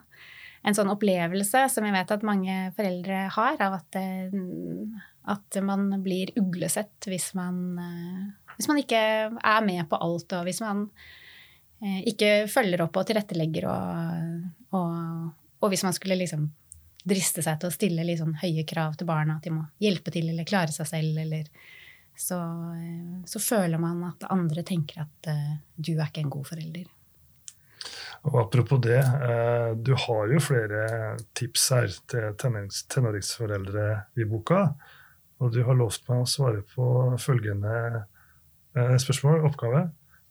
En 0.64 0.76
sånn 0.76 0.92
opplevelse 0.92 1.66
som 1.68 1.84
jeg 1.84 1.92
vet 1.92 2.14
at 2.14 2.24
mange 2.24 2.54
foreldre 2.76 3.26
har, 3.34 3.58
av 3.60 3.76
at, 3.76 3.98
at 5.34 5.58
man 5.64 5.90
blir 6.04 6.32
uglesett 6.40 7.08
hvis 7.10 7.34
man, 7.36 7.58
hvis 8.56 8.70
man 8.70 8.80
ikke 8.80 9.02
er 9.36 9.66
med 9.66 9.84
på 9.90 10.00
alt, 10.00 10.32
og 10.32 10.48
hvis 10.48 10.62
man 10.64 10.86
Eh, 11.84 12.00
ikke 12.08 12.46
følger 12.48 12.84
opp 12.86 12.96
og 12.96 13.08
tilrettelegger 13.08 13.66
og, 13.68 14.44
og, 14.78 15.32
og 15.60 15.72
hvis 15.72 15.84
man 15.84 15.96
skulle 15.96 16.16
liksom 16.20 16.46
driste 17.04 17.42
seg 17.44 17.58
til 17.60 17.68
å 17.68 17.74
stille 17.74 18.16
sånn 18.16 18.38
høye 18.40 18.64
krav 18.68 18.94
til 18.96 19.08
barna, 19.08 19.36
at 19.36 19.44
de 19.44 19.52
må 19.52 19.66
hjelpe 19.82 20.14
til 20.14 20.30
eller 20.30 20.48
klare 20.48 20.72
seg 20.72 20.88
selv, 20.88 21.18
eller 21.20 21.50
så, 22.16 22.38
eh, 22.78 23.20
så 23.28 23.42
føler 23.42 23.82
man 23.82 24.00
at 24.08 24.28
andre 24.32 24.64
tenker 24.64 25.04
at 25.04 25.32
du 25.76 25.96
er 25.98 26.06
ikke 26.06 26.24
en 26.24 26.32
god 26.32 26.48
forelder. 26.54 26.88
Og 28.24 28.38
Apropos 28.40 28.80
det, 28.80 29.00
uh, 29.04 29.74
du 29.76 29.92
har 30.06 30.30
jo 30.32 30.40
flere 30.40 30.84
tips 31.36 31.66
her 31.74 31.90
til 32.08 32.30
tenåringsforeldre 32.40 33.88
i 34.16 34.28
boka. 34.28 34.62
Og 35.42 35.52
du 35.52 35.60
har 35.66 35.76
lovt 35.76 36.06
meg 36.08 36.22
å 36.22 36.30
svare 36.30 36.62
på 36.74 36.86
følgende 37.20 37.74
uh, 38.78 38.96
spørsmål, 39.02 39.44
oppgave. 39.50 39.88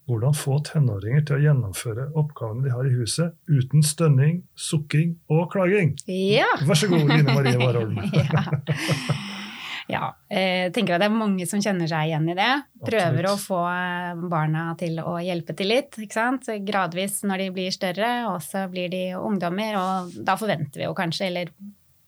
Hvordan 0.09 0.35
få 0.35 0.57
tenåringer 0.67 1.21
til 1.27 1.37
å 1.37 1.43
gjennomføre 1.45 2.09
oppgavene 2.19 2.65
de 2.65 2.73
har 2.73 2.89
i 2.89 2.95
huset, 2.97 3.37
uten 3.47 3.85
stønning, 3.87 4.41
sukking 4.59 5.13
og 5.31 5.45
klaging. 5.53 5.93
Ja. 6.09 6.49
Vær 6.67 6.81
så 6.81 6.89
god, 6.91 7.05
Line 7.07 7.29
Marie 7.29 7.55
Warholm. 7.61 8.01
ja. 8.11 9.29
Ja. 9.91 10.13
Jeg 10.31 10.67
eh, 10.67 10.71
tenker 10.73 10.95
at 10.95 11.03
det 11.03 11.09
er 11.09 11.15
mange 11.15 11.45
som 11.49 11.61
kjenner 11.63 11.89
seg 11.91 12.07
igjen 12.07 12.29
i 12.31 12.35
det. 12.37 12.49
Prøver 12.83 13.27
Absolutt. 13.27 13.31
å 13.33 13.43
få 13.43 13.61
eh, 13.67 14.25
barna 14.31 14.65
til 14.79 14.99
å 15.03 15.17
hjelpe 15.19 15.55
til 15.59 15.71
litt. 15.73 15.97
ikke 15.99 16.15
sant? 16.15 16.49
Gradvis 16.67 17.21
når 17.27 17.45
de 17.45 17.47
blir 17.57 17.75
større, 17.75 18.11
og 18.31 18.39
så 18.45 18.65
blir 18.71 18.91
de 18.93 19.05
ungdommer. 19.19 19.75
Og 19.79 20.19
da 20.23 20.37
forventer 20.39 20.83
vi 20.83 20.87
jo 20.87 20.95
kanskje, 20.97 21.29
eller 21.29 21.51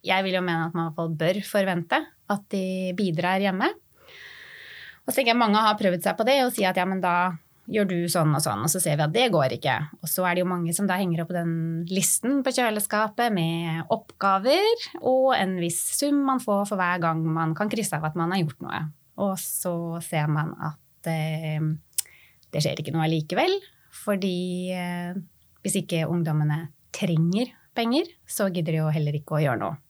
jeg 0.05 0.27
vil 0.27 0.37
jo 0.37 0.45
mene 0.45 0.69
at 0.69 0.77
man 0.77 0.85
i 0.85 0.89
hvert 0.89 1.01
fall 1.01 1.17
bør 1.19 1.41
forvente, 1.47 2.01
at 2.31 2.45
de 2.53 2.93
bidrar 2.97 3.43
hjemme. 3.43 3.71
Og 5.05 5.11
så 5.11 5.19
tenker 5.19 5.35
jeg 5.35 5.41
mange 5.41 5.61
har 5.61 5.77
prøvd 5.77 6.05
seg 6.05 6.15
på 6.17 6.25
det 6.27 6.39
og 6.45 6.53
sier 6.55 6.71
at 6.71 6.79
ja, 6.79 6.85
men 6.89 7.03
da 7.03 7.15
gjør 7.71 7.87
du 7.89 7.95
sånn 8.11 8.33
og 8.37 8.43
sånn, 8.43 8.63
og 8.65 8.71
så 8.71 8.81
ser 8.81 8.97
vi 8.99 9.05
at 9.05 9.13
det 9.13 9.29
går 9.33 9.55
ikke. 9.57 9.75
Og 10.03 10.09
så 10.09 10.25
er 10.27 10.35
det 10.35 10.43
jo 10.43 10.49
mange 10.51 10.73
som 10.77 10.87
da 10.89 10.97
henger 10.99 11.23
opp 11.23 11.33
den 11.33 11.55
listen 11.89 12.43
på 12.45 12.53
kjøleskapet 12.55 13.33
med 13.33 13.89
oppgaver 13.93 14.85
og 15.01 15.33
en 15.37 15.57
viss 15.61 15.79
sum 15.97 16.21
man 16.27 16.41
får 16.43 16.67
for 16.69 16.81
hver 16.81 17.01
gang 17.03 17.23
man 17.25 17.55
kan 17.57 17.71
krysse 17.71 17.97
av 17.97 18.05
at 18.09 18.19
man 18.19 18.33
har 18.35 18.43
gjort 18.43 18.61
noe. 18.65 18.81
Og 19.25 19.33
så 19.41 19.75
ser 20.05 20.29
man 20.31 20.53
at 20.67 21.09
eh, 21.09 21.63
det 22.53 22.63
skjer 22.63 22.81
ikke 22.81 22.93
noe 22.95 23.07
allikevel, 23.07 23.57
fordi 24.05 24.37
eh, 24.75 25.17
hvis 25.65 25.79
ikke 25.81 26.05
ungdommene 26.11 26.67
trenger 26.95 27.49
penger, 27.75 28.07
så 28.29 28.51
gidder 28.53 28.75
de 28.75 28.83
jo 28.83 28.93
heller 28.93 29.17
ikke 29.17 29.39
å 29.39 29.43
gjøre 29.43 29.61
noe. 29.63 29.81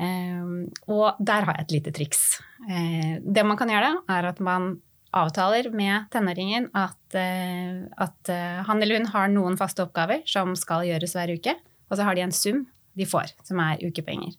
Eh, 0.00 0.42
og 0.90 1.20
der 1.20 1.46
har 1.46 1.60
jeg 1.60 1.66
et 1.66 1.76
lite 1.76 1.94
triks. 1.94 2.24
Uh, 2.64 3.20
det 3.20 3.44
man 3.44 3.58
kan 3.60 3.68
gjøre, 3.68 3.90
er 4.08 4.30
at 4.30 4.40
man 4.42 4.78
avtaler 5.14 5.70
med 5.74 6.08
tenåringen 6.12 6.68
at, 6.76 7.16
eh, 7.18 7.84
at, 7.96 8.28
eh, 8.28 8.62
han 8.66 8.82
eller 8.82 9.00
hun 9.00 9.10
har 9.12 9.28
noen 9.28 9.58
faste 9.58 9.84
oppgaver 9.84 10.24
som 10.28 10.54
skal 10.58 10.86
gjøres 10.88 11.14
hver 11.16 11.34
uke, 11.36 11.54
og 11.90 11.98
så 11.98 12.06
har 12.06 12.14
de 12.14 12.24
en 12.26 12.34
sum 12.34 12.64
de 12.98 13.06
får, 13.06 13.34
som 13.46 13.60
er 13.62 13.82
ukepenger. 13.82 14.34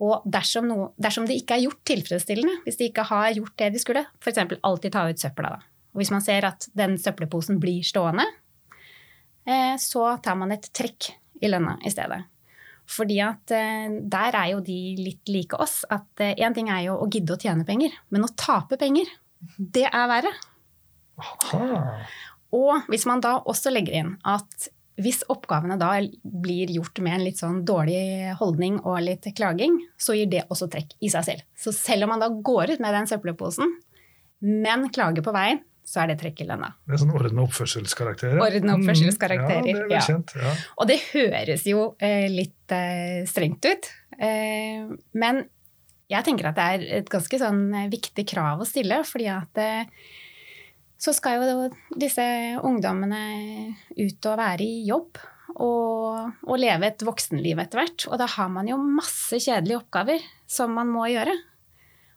Og 0.00 0.22
dersom, 0.30 0.68
noe, 0.70 0.92
dersom 1.00 1.26
det 1.26 1.40
ikke 1.40 1.56
er 1.56 1.66
gjort 1.66 1.82
tilfredsstillende, 1.90 2.62
hvis 2.64 2.78
de 2.78 2.88
ikke 2.90 3.08
har 3.08 3.32
gjort 3.34 3.56
det 3.58 3.72
de 3.74 3.82
skulle, 3.82 4.04
f.eks. 4.22 4.38
alltid 4.62 4.94
ta 4.94 5.08
ut 5.08 5.18
søpla, 5.18 5.56
da. 5.56 5.60
Og 5.92 6.02
hvis 6.02 6.12
man 6.14 6.22
ser 6.22 6.46
at 6.46 6.68
den 6.78 6.94
søppelposen 7.00 7.58
blir 7.58 7.82
stående, 7.82 8.26
eh, 9.48 9.74
så 9.80 10.12
tar 10.22 10.38
man 10.38 10.54
et 10.54 10.68
trekk 10.70 11.10
i 11.42 11.50
lønna 11.50 11.78
i 11.82 11.90
stedet. 11.90 12.22
Fordi 12.88 13.18
at 13.20 13.50
der 13.52 14.36
er 14.38 14.46
jo 14.54 14.62
de 14.64 14.94
litt 14.96 15.28
like 15.28 15.58
oss. 15.60 15.82
At 15.92 16.22
én 16.24 16.54
ting 16.56 16.70
er 16.72 16.86
jo 16.86 16.94
å 16.96 17.08
gidde 17.12 17.34
å 17.34 17.40
tjene 17.40 17.66
penger, 17.68 17.92
men 18.08 18.24
å 18.24 18.30
tape 18.32 18.78
penger, 18.80 19.10
det 19.58 19.86
er 19.88 20.08
verre. 20.10 20.32
Aha. 21.18 21.62
Og 22.56 22.88
hvis 22.88 23.04
man 23.08 23.20
da 23.24 23.38
også 23.44 23.72
legger 23.74 23.98
inn 24.00 24.12
at 24.28 24.68
hvis 24.98 25.20
oppgavene 25.30 25.76
da 25.78 25.92
blir 26.22 26.70
gjort 26.74 26.98
med 27.04 27.18
en 27.18 27.24
litt 27.28 27.38
sånn 27.38 27.60
dårlig 27.66 28.32
holdning 28.40 28.80
og 28.82 28.98
litt 29.04 29.28
klaging, 29.38 29.76
så 30.00 30.16
gir 30.16 30.30
det 30.32 30.46
også 30.50 30.66
trekk 30.72 30.96
i 30.98 31.10
seg 31.12 31.26
selv. 31.28 31.44
Så 31.54 31.70
selv 31.76 32.08
om 32.08 32.16
man 32.16 32.24
da 32.24 32.30
går 32.32 32.74
ut 32.74 32.82
med 32.82 32.96
den 32.96 33.06
søppelposen, 33.10 33.76
men 34.42 34.88
klager 34.94 35.22
på 35.22 35.34
veien, 35.34 35.62
så 35.88 36.02
er 36.02 36.10
det 36.10 36.18
trekk 36.20 36.42
i 36.42 36.48
lønna. 36.48 36.72
Det 36.84 36.98
er 36.98 37.00
sånn 37.00 37.14
ordne 37.16 37.44
oppførselskarakterer. 37.46 38.40
Ordne 38.44 38.74
oppførselskarakterer, 38.76 39.62
Mm, 39.62 39.68
ja, 39.68 39.76
det 39.76 39.84
er 39.84 39.92
vel 39.94 40.08
kjent. 40.10 40.34
Ja. 40.36 40.50
Og 40.76 40.90
det 40.90 40.98
høres 41.14 41.64
jo 41.70 41.84
eh, 42.04 42.26
litt 42.32 42.74
eh, 42.76 43.22
strengt 43.30 43.64
ut, 43.64 43.88
eh, 44.18 44.84
men 45.14 45.46
jeg 46.08 46.24
tenker 46.24 46.48
at 46.48 46.56
det 46.56 46.66
er 46.66 46.86
et 47.02 47.10
ganske 47.12 47.40
sånn 47.40 47.66
eh, 47.76 47.90
viktig 47.92 48.24
krav 48.30 48.62
å 48.62 48.68
stille, 48.68 49.02
fordi 49.06 49.28
at 49.32 49.60
eh, 49.60 49.90
så 50.98 51.14
skal 51.14 51.38
jo 51.38 51.66
disse 52.00 52.24
ungdommene 52.66 53.20
ut 53.94 54.30
og 54.30 54.40
være 54.40 54.64
i 54.64 54.86
jobb 54.88 55.20
og, 55.54 56.32
og 56.42 56.56
leve 56.58 56.88
et 56.88 57.04
voksenliv 57.06 57.60
etter 57.62 57.82
hvert. 57.82 58.06
Og 58.10 58.18
da 58.18 58.26
har 58.30 58.50
man 58.50 58.66
jo 58.70 58.80
masse 58.82 59.38
kjedelige 59.38 59.78
oppgaver 59.78 60.24
som 60.50 60.74
man 60.74 60.90
må 60.90 61.06
gjøre. 61.12 61.36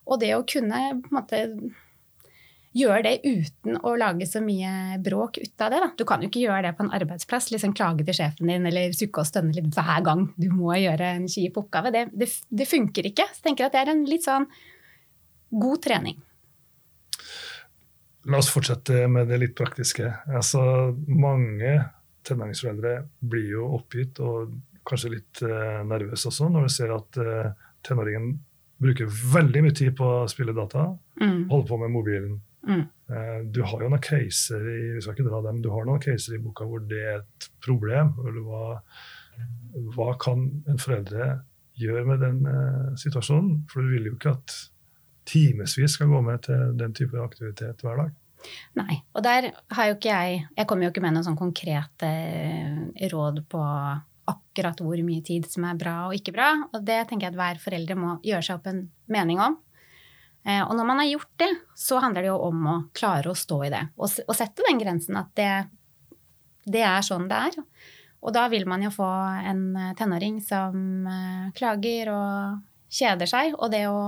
Og 0.09 0.17
det 0.23 0.33
å 0.33 0.45
kunne 0.49 0.81
på 1.03 1.11
en 1.11 1.19
måte 1.19 1.43
gjøre 2.73 3.01
det 3.03 3.13
uten 3.27 3.75
å 3.83 3.91
lage 3.99 4.23
så 4.29 4.39
mye 4.43 4.97
bråk 5.03 5.37
ut 5.41 5.63
av 5.65 5.73
det. 5.73 5.79
Da. 5.83 5.89
Du 5.99 6.05
kan 6.07 6.21
jo 6.23 6.29
ikke 6.29 6.43
gjøre 6.45 6.61
det 6.69 6.73
på 6.77 6.85
en 6.85 6.93
arbeidsplass, 6.95 7.49
liksom 7.51 7.73
klage 7.75 8.05
til 8.07 8.15
sjefen 8.15 8.47
din 8.47 8.65
eller 8.69 8.93
sukke 8.95 9.23
og 9.23 9.27
stønne 9.27 9.55
litt 9.57 9.67
hver 9.75 10.03
gang 10.05 10.25
du 10.39 10.47
må 10.55 10.71
gjøre 10.79 11.09
en 11.17 11.27
kjip 11.31 11.57
oppgave. 11.59 11.91
Det, 11.91 12.05
det, 12.15 12.29
det 12.49 12.67
funker 12.71 13.09
ikke. 13.11 13.25
Så 13.31 13.41
jeg 13.41 13.47
tenker 13.49 13.67
at 13.67 13.75
det 13.75 13.81
er 13.83 13.91
en 13.95 14.05
litt 14.07 14.23
sånn 14.27 14.47
god 15.51 15.81
trening. 15.83 16.19
La 18.31 18.37
oss 18.37 18.51
fortsette 18.53 19.07
med 19.09 19.27
det 19.31 19.39
litt 19.41 19.55
praktiske. 19.57 20.05
Altså, 20.29 20.61
mange 21.09 21.73
tenåringsforeldre 22.27 22.99
blir 23.25 23.47
jo 23.55 23.65
oppgitt 23.79 24.19
og 24.21 24.51
kanskje 24.85 25.11
litt 25.15 25.41
eh, 25.45 25.81
nervøse 25.89 26.29
også 26.29 26.47
når 26.53 26.67
de 26.67 26.73
ser 26.73 26.93
at 26.93 27.17
eh, 27.21 27.49
tenåringen 27.85 28.35
bruker 28.81 29.09
veldig 29.09 29.63
mye 29.65 29.75
tid 29.77 29.95
på 29.97 30.07
å 30.23 30.29
spille 30.31 30.55
data, 30.57 30.91
Mm. 31.21 31.49
holder 31.51 31.67
på 31.69 31.77
med 31.77 31.91
mobilen. 31.93 32.37
Mm. 32.67 32.83
Eh, 33.11 33.39
du 33.51 33.61
har 33.65 33.83
jo 33.83 33.89
noen 33.89 34.03
caser 34.03 34.65
i, 34.69 34.81
vi 34.95 35.01
skal 35.03 35.15
ikke 35.15 35.27
dra 35.29 35.41
dem, 35.47 35.61
du 35.63 35.71
har 35.73 35.87
noen 35.87 36.01
caser 36.03 36.37
i 36.37 36.41
boka 36.43 36.67
hvor 36.67 36.83
det 36.87 37.01
er 37.01 37.21
et 37.21 37.49
problem. 37.63 38.13
Eller 38.25 38.45
hva, 38.45 38.65
hva 39.95 40.11
kan 40.21 40.45
en 40.69 40.81
foreldre 40.81 41.31
gjøre 41.81 42.05
med 42.09 42.23
den 42.23 42.41
eh, 42.49 42.91
situasjonen? 43.01 43.63
For 43.71 43.83
du 43.83 43.95
vil 43.95 44.11
jo 44.11 44.17
ikke 44.17 44.35
at 44.37 44.57
timevis 45.31 45.95
skal 45.95 46.09
gå 46.11 46.21
med 46.25 46.45
til 46.47 46.75
den 46.79 46.95
type 46.97 47.19
aktivitet 47.21 47.83
hver 47.85 48.03
dag. 48.03 48.17
Nei. 48.79 49.01
Og 49.13 49.21
der 49.21 49.51
har 49.69 49.87
jo 49.87 49.97
ikke 49.99 50.09
jeg 50.09 50.45
Jeg 50.57 50.65
kommer 50.65 50.87
jo 50.87 50.89
ikke 50.89 51.03
med 51.03 51.13
noen 51.13 51.25
sånn 51.27 51.37
konkrete 51.37 52.07
eh, 52.07 53.09
råd 53.11 53.43
på 53.49 53.61
akkurat 54.31 54.79
hvor 54.81 55.01
mye 55.05 55.23
tid 55.25 55.47
som 55.49 55.65
er 55.67 55.77
bra 55.79 55.95
og 56.07 56.15
ikke 56.17 56.33
bra. 56.35 56.53
Og 56.71 56.85
det 56.85 57.03
tenker 57.09 57.27
jeg 57.27 57.33
at 57.33 57.41
hver 57.41 57.61
forelder 57.61 57.99
må 57.99 58.15
gjøre 58.25 58.45
seg 58.45 58.59
opp 58.59 58.69
en 58.71 58.85
mening 59.11 59.41
om. 59.43 59.57
Eh, 60.45 60.61
Og 60.61 60.75
når 60.77 60.87
man 60.87 61.01
har 61.01 61.09
gjort 61.11 61.33
det, 61.37 61.51
så 61.77 62.01
handler 62.01 62.25
det 62.25 62.31
jo 62.31 62.39
om 62.49 62.67
å 62.67 62.77
klare 62.97 63.29
å 63.29 63.37
stå 63.37 63.63
i 63.67 63.73
det. 63.73 63.83
Og, 63.97 64.09
sette 64.37 64.65
den 64.67 64.81
grensen 64.81 65.19
at 65.19 65.33
det, 65.37 65.51
det 66.65 66.85
er 66.87 67.05
sånn 67.05 67.29
det 67.29 67.41
er. 67.51 67.59
Og 68.21 68.33
da 68.33 68.47
vil 68.53 68.67
man 68.69 68.83
jo 68.85 68.93
få 68.93 69.09
en 69.51 69.63
eh, 69.77 69.93
tenåring 69.97 70.39
som 70.45 71.07
eh, 71.09 71.51
klager 71.57 72.13
og 72.13 72.61
kjeder 72.91 73.29
seg. 73.29 73.55
Og 73.57 73.71
det 73.73 73.85
å, 73.89 74.01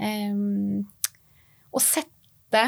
um, 0.00 0.80
å 1.70 1.82
sette 1.84 2.64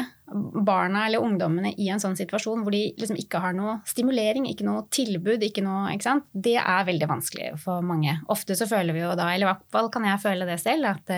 barna 0.63 1.01
eller 1.09 1.19
ungdommene 1.19 1.73
i 1.75 1.89
en 1.91 1.99
sånn 1.99 2.15
situasjon 2.15 2.61
hvor 2.63 2.71
de 2.71 2.85
liksom 3.01 3.17
ikke 3.19 3.41
har 3.43 3.51
noe 3.57 3.81
stimulering, 3.89 4.45
ikke 4.47 4.63
noe 4.63 4.85
tilbud, 4.95 5.43
ikke 5.43 5.65
noe, 5.65 5.89
ikke 5.91 6.15
det 6.31 6.55
er 6.61 6.85
veldig 6.87 7.09
vanskelig 7.11 7.49
for 7.59 7.83
mange. 7.83 8.15
Ofte 8.31 8.55
så 8.55 8.69
føler 8.69 8.95
vi 8.95 9.03
jo 9.03 9.11
da, 9.19 9.27
eller 9.33 9.43
i 9.43 9.49
hvert 9.51 9.67
fall 9.75 9.91
kan 9.91 10.07
jeg 10.07 10.23
føle 10.23 10.47
det 10.47 10.55
selv, 10.63 10.87
at 10.93 11.11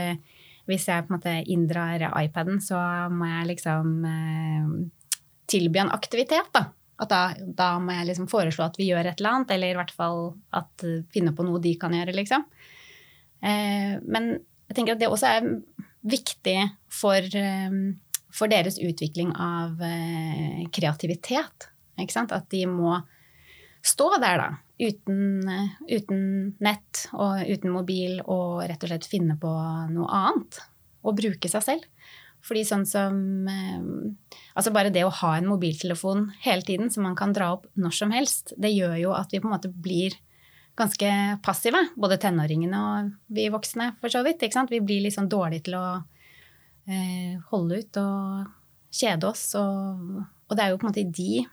hvis 0.70 0.88
jeg 0.90 1.06
på 1.06 1.14
en 1.14 1.18
måte 1.18 1.36
inndrar 1.52 2.08
iPaden, 2.24 2.62
så 2.64 2.80
må 3.14 3.28
jeg 3.30 3.52
liksom 3.54 3.92
eh, 4.10 4.72
tilby 5.52 5.84
en 5.84 5.94
aktivitet, 5.94 6.50
da. 6.56 6.68
At 7.02 7.12
da, 7.12 7.22
da 7.36 7.74
må 7.84 7.94
jeg 7.98 8.08
liksom 8.10 8.30
foreslå 8.32 8.70
at 8.70 8.80
vi 8.80 8.88
gjør 8.90 9.10
et 9.10 9.20
eller 9.20 9.34
annet, 9.34 9.54
eller 9.56 9.74
i 9.74 9.78
hvert 9.78 9.94
fall 9.96 10.22
at 10.56 10.86
eh, 10.88 11.04
finne 11.14 11.36
på 11.36 11.46
noe 11.46 11.62
de 11.64 11.76
kan 11.80 11.94
gjøre, 11.96 12.16
liksom. 12.18 12.46
Eh, 13.46 13.96
men 14.02 14.32
jeg 14.66 14.78
tenker 14.78 14.96
at 14.96 15.04
det 15.04 15.12
også 15.12 15.34
er 15.38 15.50
viktig 16.06 16.58
for, 16.94 17.22
eh, 17.22 17.80
for 18.34 18.52
deres 18.52 18.80
utvikling 18.82 19.34
av 19.38 19.82
eh, 19.86 20.66
kreativitet. 20.74 21.70
At 21.96 22.50
de 22.52 22.66
må 22.68 22.98
stå 23.86 24.10
der, 24.18 24.42
da. 24.42 24.50
Uten, 24.76 25.48
uten 25.88 26.22
nett 26.60 27.06
og 27.16 27.48
uten 27.48 27.72
mobil 27.72 28.18
og 28.26 28.66
rett 28.68 28.82
og 28.84 28.92
slett 28.92 29.08
finne 29.08 29.38
på 29.40 29.52
noe 29.94 30.08
annet. 30.12 30.60
Og 31.06 31.16
bruke 31.16 31.52
seg 31.52 31.64
selv. 31.64 31.88
Fordi 32.46 32.62
sånn 32.68 32.86
som 32.86 33.16
eh, 33.50 33.86
Altså 34.56 34.72
bare 34.76 34.92
det 34.94 35.04
å 35.06 35.14
ha 35.22 35.32
en 35.38 35.48
mobiltelefon 35.50 36.28
hele 36.44 36.64
tiden 36.66 36.92
som 36.94 37.04
man 37.08 37.18
kan 37.18 37.34
dra 37.36 37.50
opp 37.56 37.66
når 37.80 37.96
som 37.98 38.14
helst, 38.14 38.54
det 38.62 38.72
gjør 38.72 38.94
jo 39.02 39.16
at 39.18 39.34
vi 39.34 39.42
på 39.42 39.50
en 39.50 39.56
måte 39.56 39.72
blir 39.72 40.16
ganske 40.80 41.10
passive. 41.44 41.82
Både 42.00 42.20
tenåringene 42.22 42.82
og 42.84 43.10
vi 43.36 43.48
voksne, 43.52 43.94
for 44.02 44.12
så 44.12 44.22
vidt. 44.28 44.44
Vi 44.70 44.84
blir 44.84 45.04
litt 45.04 45.16
sånn 45.16 45.32
dårlige 45.32 45.68
til 45.70 45.78
å 45.80 45.88
eh, 46.88 47.36
holde 47.52 47.82
ut 47.82 48.00
og 48.02 48.96
kjede 48.96 49.32
oss. 49.32 49.48
Og, 49.60 50.24
og 50.24 50.56
det 50.56 50.64
er 50.64 50.72
jo 50.72 50.80
på 50.80 50.88
en 50.88 50.92
måte 50.94 51.04
i 51.04 51.12
de, 51.20 51.46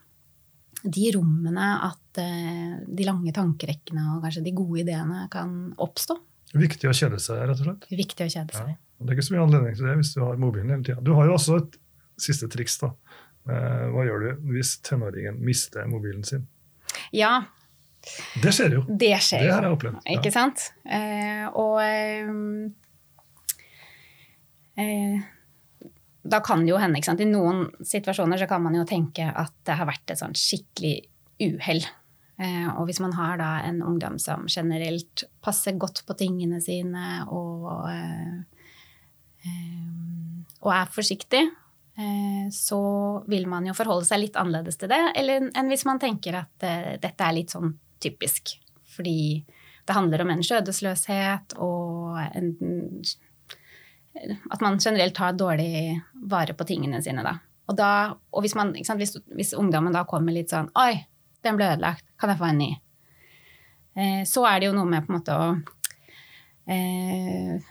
de 0.84 1.10
rommene 1.14 1.66
at 1.86 2.18
eh, 2.22 2.78
de 2.86 3.04
lange 3.06 3.32
tankerekkene 3.36 4.16
og 4.16 4.22
kanskje 4.26 4.42
de 4.46 4.52
gode 4.56 4.80
ideene 4.82 5.26
kan 5.32 5.72
oppstå. 5.80 6.16
Viktig 6.58 6.88
å 6.90 6.94
kjede 6.96 7.18
seg, 7.22 7.38
rett 7.48 7.60
og 7.62 7.66
slett. 7.68 7.86
Viktig 7.96 8.26
å 8.26 8.32
kjede 8.32 8.52
seg. 8.56 8.72
Ja. 8.74 8.78
Det 9.02 9.10
er 9.10 9.16
ikke 9.16 9.24
så 9.26 9.34
mye 9.34 9.44
anledning 9.46 9.74
til 9.78 9.86
det 9.88 9.94
hvis 9.98 10.12
du 10.14 10.20
har 10.22 10.36
mobilen 10.38 10.70
hele 10.70 10.84
tida. 10.86 11.00
Du 11.02 11.12
har 11.16 11.26
jo 11.26 11.34
også 11.38 11.56
et 11.62 11.78
siste 12.22 12.46
triks. 12.52 12.76
da. 12.82 12.92
Eh, 13.48 13.86
Hva 13.94 14.04
gjør 14.06 14.26
du 14.26 14.52
hvis 14.52 14.76
tenåringen 14.86 15.40
mister 15.42 15.86
mobilen 15.90 16.22
sin? 16.28 16.44
Ja, 17.12 17.44
Det 18.42 18.50
skjer 18.52 18.74
jo. 18.76 18.82
det 18.88 19.14
skjer 19.22 19.40
Det 19.42 19.48
jo. 19.48 19.54
har 19.54 19.62
jeg 19.68 19.74
opplevd. 19.78 19.98
Ja. 20.06 20.18
Ikke 20.18 20.32
sant? 20.34 20.64
Eh, 20.84 21.46
og 21.54 21.80
eh, 21.82 22.30
eh, 24.76 25.18
da 26.22 26.38
kan 26.44 26.62
det 26.62 26.70
jo 26.70 26.78
hende? 26.78 27.00
I 27.02 27.26
noen 27.26 27.66
situasjoner 27.82 28.38
så 28.38 28.46
kan 28.50 28.62
man 28.62 28.76
jo 28.78 28.86
tenke 28.88 29.26
at 29.26 29.54
det 29.66 29.78
har 29.78 29.88
vært 29.88 30.14
et 30.14 30.20
sånn 30.20 30.36
skikkelig 30.38 31.00
uhell. 31.42 31.82
Eh, 32.42 32.68
og 32.76 32.86
hvis 32.88 33.00
man 33.02 33.14
har 33.16 33.36
da 33.40 33.50
en 33.66 33.82
ungdom 33.84 34.18
som 34.22 34.46
generelt 34.50 35.24
passer 35.44 35.76
godt 35.78 36.04
på 36.08 36.16
tingene 36.18 36.62
sine 36.64 37.22
og, 37.28 37.66
eh, 37.90 38.38
eh, 39.46 40.62
og 40.62 40.70
er 40.74 40.94
forsiktig, 40.94 41.48
så 42.56 42.78
vil 43.28 43.44
man 43.52 43.66
jo 43.68 43.74
forholde 43.76 44.06
seg 44.08 44.22
litt 44.22 44.36
annerledes 44.40 44.78
til 44.80 44.88
det 44.88 44.96
enn 45.20 45.68
hvis 45.68 45.84
man 45.84 45.98
tenker 46.00 46.38
at 46.38 46.64
dette 47.02 47.26
er 47.26 47.34
litt 47.36 47.52
sånn 47.52 47.74
typisk. 48.00 48.54
Fordi 48.96 49.44
det 49.84 49.96
handler 49.96 50.24
om 50.24 50.32
en 50.32 50.40
skjødesløshet 50.46 51.52
og 51.60 52.16
en, 52.22 52.48
at 54.14 54.60
man 54.60 54.78
generelt 54.78 55.14
tar 55.16 55.32
dårlig 55.32 56.00
vare 56.12 56.54
på 56.54 56.66
tingene 56.68 57.02
sine. 57.02 57.24
Da. 57.24 57.36
Og, 57.70 57.76
da, 57.78 57.90
og 58.32 58.44
hvis, 58.44 58.54
man, 58.58 58.74
sant, 58.84 59.00
hvis, 59.00 59.16
hvis 59.32 59.54
ungdommen 59.58 59.94
da 59.94 60.04
kommer 60.08 60.34
litt 60.34 60.52
sånn 60.52 60.68
Oi, 60.78 61.04
den 61.42 61.58
ble 61.58 61.72
ødelagt. 61.72 62.04
Kan 62.20 62.32
jeg 62.32 62.40
få 62.40 62.48
en 62.50 62.60
ny? 62.60 62.70
Eh, 63.98 64.22
så 64.28 64.44
er 64.48 64.60
det 64.60 64.70
jo 64.70 64.76
noe 64.76 64.88
med 64.88 65.06
på 65.06 65.12
en 65.12 65.18
måte 65.18 65.36
å 65.36 65.46
eh, 66.72 67.70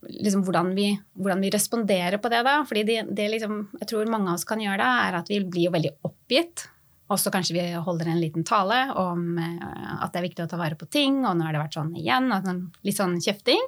liksom 0.00 0.44
hvordan 0.46 0.72
vi, 0.76 0.90
hvordan 1.18 1.42
vi 1.44 1.52
responderer 1.52 2.20
på 2.22 2.30
det, 2.32 2.42
da. 2.46 2.60
Fordi 2.68 2.84
det, 2.88 2.98
det 3.16 3.30
liksom, 3.34 3.62
jeg 3.80 3.90
tror 3.90 4.12
mange 4.12 4.30
av 4.30 4.40
oss 4.40 4.48
kan 4.48 4.62
gjøre 4.62 4.82
da, 4.82 4.92
er 5.08 5.18
at 5.20 5.32
vi 5.32 5.40
blir 5.44 5.68
jo 5.68 5.74
veldig 5.76 5.96
oppgitt. 6.08 6.66
Og 7.10 7.18
så 7.18 7.32
kanskje 7.34 7.56
vi 7.56 7.64
holder 7.82 8.12
en 8.12 8.20
liten 8.22 8.46
tale 8.46 8.84
om 9.00 9.32
eh, 9.40 9.94
at 9.96 10.12
det 10.12 10.20
er 10.20 10.28
viktig 10.28 10.46
å 10.46 10.50
ta 10.50 10.60
vare 10.60 10.78
på 10.78 10.88
ting, 10.90 11.24
og 11.24 11.34
nå 11.36 11.46
har 11.48 11.56
det 11.56 11.64
vært 11.64 11.80
sånn 11.80 11.96
igjen. 11.98 12.30
Sånn, 12.44 12.62
litt 12.86 13.00
sånn 13.00 13.18
kjefting 13.22 13.64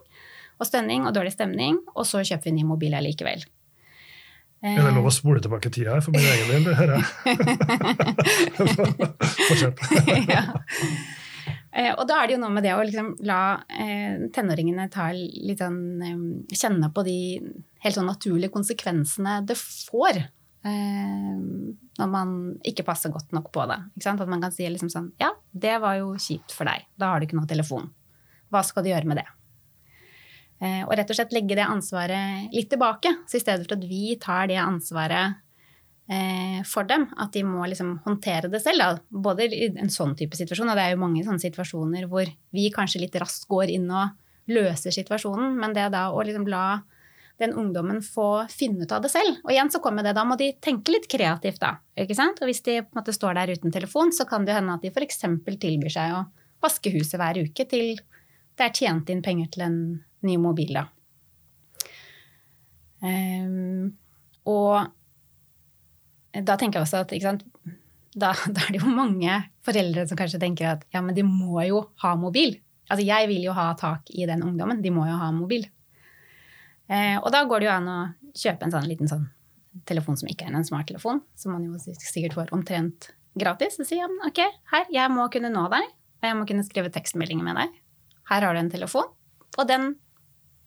og 0.62 0.68
stønning 0.68 1.08
og 1.08 1.14
dårlig 1.16 1.34
stemning, 1.34 1.80
og 1.96 2.06
så 2.08 2.22
kjøper 2.22 2.50
vi 2.50 2.56
ny 2.58 2.64
mobil 2.68 2.94
allikevel. 2.98 3.44
Er 4.62 4.78
det 4.78 4.92
lov 4.94 5.08
å 5.10 5.14
spole 5.14 5.40
tilbake 5.42 5.72
tida 5.74 5.96
her 5.96 6.04
for 6.04 6.14
min 6.14 6.22
egen 6.22 6.52
del? 6.52 6.62
Det 6.68 6.76
hører 6.78 6.92
jeg. 7.00 7.06
Fortsett. 9.48 9.82
ja. 10.30 10.44
Eh, 11.72 11.90
Og 11.96 12.04
da 12.06 12.20
er 12.20 12.28
det 12.30 12.36
jo 12.36 12.42
noe 12.44 12.54
med 12.54 12.62
det 12.62 12.76
å 12.76 12.84
liksom 12.86 13.08
la 13.26 13.40
eh, 13.66 14.28
tenåringene 14.30 14.86
sånn, 14.92 15.80
eh, 16.06 16.22
kjenne 16.54 16.92
på 16.94 17.02
de 17.08 17.16
helt 17.82 17.98
sånn 17.98 18.06
naturlige 18.12 18.54
konsekvensene 18.54 19.40
det 19.48 19.58
får 19.58 20.22
Eh, 20.62 21.38
når 21.98 22.06
man 22.10 22.34
ikke 22.62 22.84
passer 22.86 23.10
godt 23.10 23.32
nok 23.34 23.48
på 23.54 23.64
det. 23.66 23.80
At 24.06 24.28
man 24.30 24.42
kan 24.44 24.52
si 24.54 24.62
liksom 24.62 24.92
sånn 24.92 25.08
Ja, 25.18 25.32
det 25.50 25.80
var 25.82 25.96
jo 25.98 26.12
kjipt 26.14 26.54
for 26.54 26.70
deg. 26.70 26.86
Da 26.94 27.10
har 27.10 27.18
du 27.18 27.26
ikke 27.26 27.38
noe 27.40 27.50
telefon. 27.50 27.88
Hva 28.52 28.62
skal 28.62 28.84
du 28.84 28.92
gjøre 28.92 29.08
med 29.10 29.18
det? 29.18 29.26
Eh, 30.62 30.82
og 30.86 30.94
rett 30.94 31.10
og 31.10 31.18
slett 31.18 31.32
legge 31.34 31.56
det 31.58 31.66
ansvaret 31.66 32.52
litt 32.54 32.70
tilbake. 32.70 33.10
Så 33.26 33.38
i 33.38 33.42
stedet 33.42 33.66
for 33.66 33.74
at 33.76 33.86
vi 33.88 34.14
tar 34.22 34.46
det 34.50 34.60
ansvaret 34.62 35.40
eh, 36.06 36.60
for 36.68 36.86
dem, 36.86 37.08
at 37.18 37.34
de 37.34 37.42
må 37.46 37.66
liksom 37.66 37.96
håndtere 38.06 38.50
det 38.52 38.62
selv. 38.62 38.84
Da. 38.84 39.22
Både 39.26 39.48
i 39.50 39.72
en 39.72 39.90
sånn 39.90 40.14
type 40.18 40.38
situasjon, 40.38 40.70
og 40.70 40.78
det 40.78 40.86
er 40.86 40.94
jo 40.94 41.02
mange 41.02 41.24
sånne 41.26 41.42
situasjoner 41.42 42.06
hvor 42.10 42.30
vi 42.54 42.70
kanskje 42.74 43.02
litt 43.02 43.18
raskt 43.18 43.48
går 43.50 43.74
inn 43.74 43.90
og 43.90 44.14
løser 44.52 44.94
situasjonen, 44.94 45.54
men 45.58 45.74
det 45.74 45.90
da 45.94 46.08
å 46.14 46.22
liksom 46.26 46.46
la 46.50 46.82
den 47.42 47.54
ungdommen 47.58 47.98
få 48.04 48.44
finne 48.52 48.84
ut 48.84 48.92
av 48.94 49.02
det 49.02 49.10
selv. 49.10 49.40
Og 49.42 49.50
igjen 49.50 49.70
så 49.72 49.80
kommer 49.82 50.06
det, 50.06 50.14
da 50.14 50.22
må 50.26 50.36
de 50.38 50.52
tenke 50.62 50.94
litt 50.94 51.08
kreativt, 51.10 51.58
da. 51.62 51.74
ikke 51.98 52.14
sant? 52.14 52.38
Og 52.38 52.50
hvis 52.50 52.62
de 52.62 52.78
på 52.84 52.92
en 52.92 53.00
måte 53.00 53.14
står 53.16 53.38
der 53.38 53.54
uten 53.56 53.74
telefon, 53.74 54.12
så 54.14 54.28
kan 54.28 54.46
det 54.46 54.54
hende 54.54 54.76
at 54.76 54.84
de 54.84 54.92
f.eks. 54.92 55.24
tilbyr 55.48 55.90
seg 55.90 56.14
å 56.14 56.24
vaske 56.62 56.92
huset 56.94 57.18
hver 57.18 57.40
uke 57.42 57.66
til 57.66 57.96
det 58.58 58.66
er 58.66 58.74
tjent 58.76 59.10
inn 59.12 59.22
penger 59.24 59.48
til 59.52 59.64
en 59.66 59.78
ny 60.26 60.36
mobil, 60.40 60.76
da. 60.76 60.86
Um, 63.02 63.90
og 64.46 64.92
da 66.32 66.54
tenker 66.56 66.78
jeg 66.78 66.86
også 66.86 67.02
at 67.02 67.14
sant, 67.24 67.44
da, 68.14 68.32
da, 68.54 68.64
er 68.66 68.74
det 68.74 68.82
jo 68.82 68.92
mange 68.92 69.38
foreldre 69.66 70.06
som 70.08 70.18
kanskje 70.18 70.40
tenker 70.42 70.74
at 70.74 70.86
ja, 70.94 71.02
men 71.04 71.16
de 71.16 71.24
må 71.26 71.64
jo 71.66 71.86
ha 72.04 72.14
mobil. 72.18 72.56
Altså 72.88 73.04
jeg 73.06 73.28
vil 73.30 73.46
jo 73.46 73.54
ha 73.56 73.70
tak 73.78 74.10
i 74.12 74.26
den 74.28 74.44
ungdommen, 74.44 74.82
de 74.84 74.92
må 74.94 75.06
jo 75.08 75.16
ha 75.18 75.30
mobil. 75.34 75.66
Eh, 76.92 77.16
og 77.18 77.30
da 77.32 77.44
går 77.48 77.62
det 77.62 77.70
jo 77.70 77.74
an 77.76 77.88
å 77.88 78.00
kjøpe 78.36 78.66
en 78.66 78.74
sånn 78.74 78.88
liten 78.88 79.08
sånn 79.10 79.28
telefon 79.88 80.18
som 80.20 80.28
ikke 80.28 80.48
er 80.48 80.56
en 80.56 80.66
smarttelefon, 80.66 81.22
som 81.38 81.54
man 81.54 81.64
jo 81.64 81.78
sikkert 81.80 82.36
får 82.36 82.52
omtrent 82.52 83.12
gratis. 83.38 83.78
Og 83.80 83.88
sier 83.88 84.10
ok, 84.26 84.42
her, 84.74 84.90
jeg 84.92 85.12
må 85.14 85.24
kunne 85.32 85.52
nå 85.52 85.64
deg, 85.72 85.86
og 86.20 86.28
jeg 86.28 86.38
må 86.38 86.48
kunne 86.48 86.66
skrive 86.66 86.92
tekstmeldinger 86.92 87.46
med 87.46 87.60
deg. 87.62 87.78
Her 88.30 88.46
har 88.46 88.54
du 88.54 88.62
en 88.62 88.72
telefon, 88.72 89.10
og 89.58 89.68
den 89.68 89.94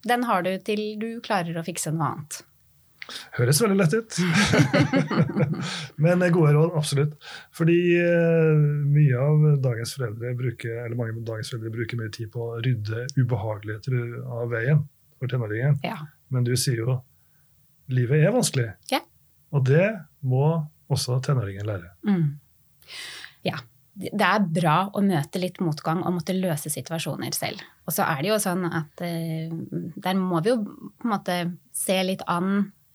den 0.06 0.26
har 0.28 0.44
du 0.46 0.52
til 0.62 0.82
du 1.00 1.08
klarer 1.24 1.56
å 1.58 1.64
fikse 1.66 1.90
noe 1.94 2.12
annet. 2.12 2.38
Høres 3.36 3.60
veldig 3.62 3.76
lett 3.78 3.94
ut. 3.94 4.16
Men 6.02 6.24
gode 6.34 6.54
råd, 6.56 6.72
absolutt. 6.78 7.12
Fordi 7.54 7.76
uh, 8.02 8.64
mye 8.90 9.20
av 9.22 9.44
dagens 9.62 9.94
foreldre 9.94 10.32
bruker, 10.38 10.80
eller 10.84 10.98
mange 10.98 11.14
av 11.14 11.22
dagens 11.28 11.52
foreldre 11.52 11.74
bruker 11.74 12.00
mye 12.00 12.10
tid 12.14 12.32
på 12.34 12.48
å 12.48 12.56
rydde 12.64 13.06
ubehageligheter 13.18 13.98
av 14.24 14.50
veien 14.54 14.82
for 15.20 15.30
tenåringen. 15.30 15.78
Ja. 15.86 16.00
Men 16.34 16.46
du 16.46 16.54
sier 16.58 16.82
jo 16.82 16.98
livet 17.94 18.26
er 18.26 18.34
vanskelig. 18.34 18.72
Ja. 18.90 19.04
Og 19.54 19.66
det 19.70 19.86
må 20.26 20.48
også 20.90 21.20
tenåringen 21.22 21.66
lære. 21.66 21.94
Mm. 22.06 22.26
Ja 23.46 23.62
det 23.96 24.26
er 24.26 24.44
bra 24.44 24.76
å 24.92 25.00
møte 25.04 25.40
litt 25.40 25.58
motgang 25.64 26.02
og 26.04 26.18
måtte 26.18 26.36
løse 26.36 26.68
situasjoner 26.72 27.32
selv. 27.36 27.62
Og 27.88 27.94
så 27.96 28.04
er 28.04 28.20
det 28.20 28.32
jo 28.32 28.38
sånn 28.42 28.66
at 28.68 29.02
eh, 29.06 29.48
der 29.96 30.18
må 30.20 30.42
vi 30.44 30.52
jo 30.52 30.58
på 30.66 31.06
en 31.06 31.14
måte 31.14 31.36
se 31.72 31.96
litt 32.04 32.24
an 32.28 32.50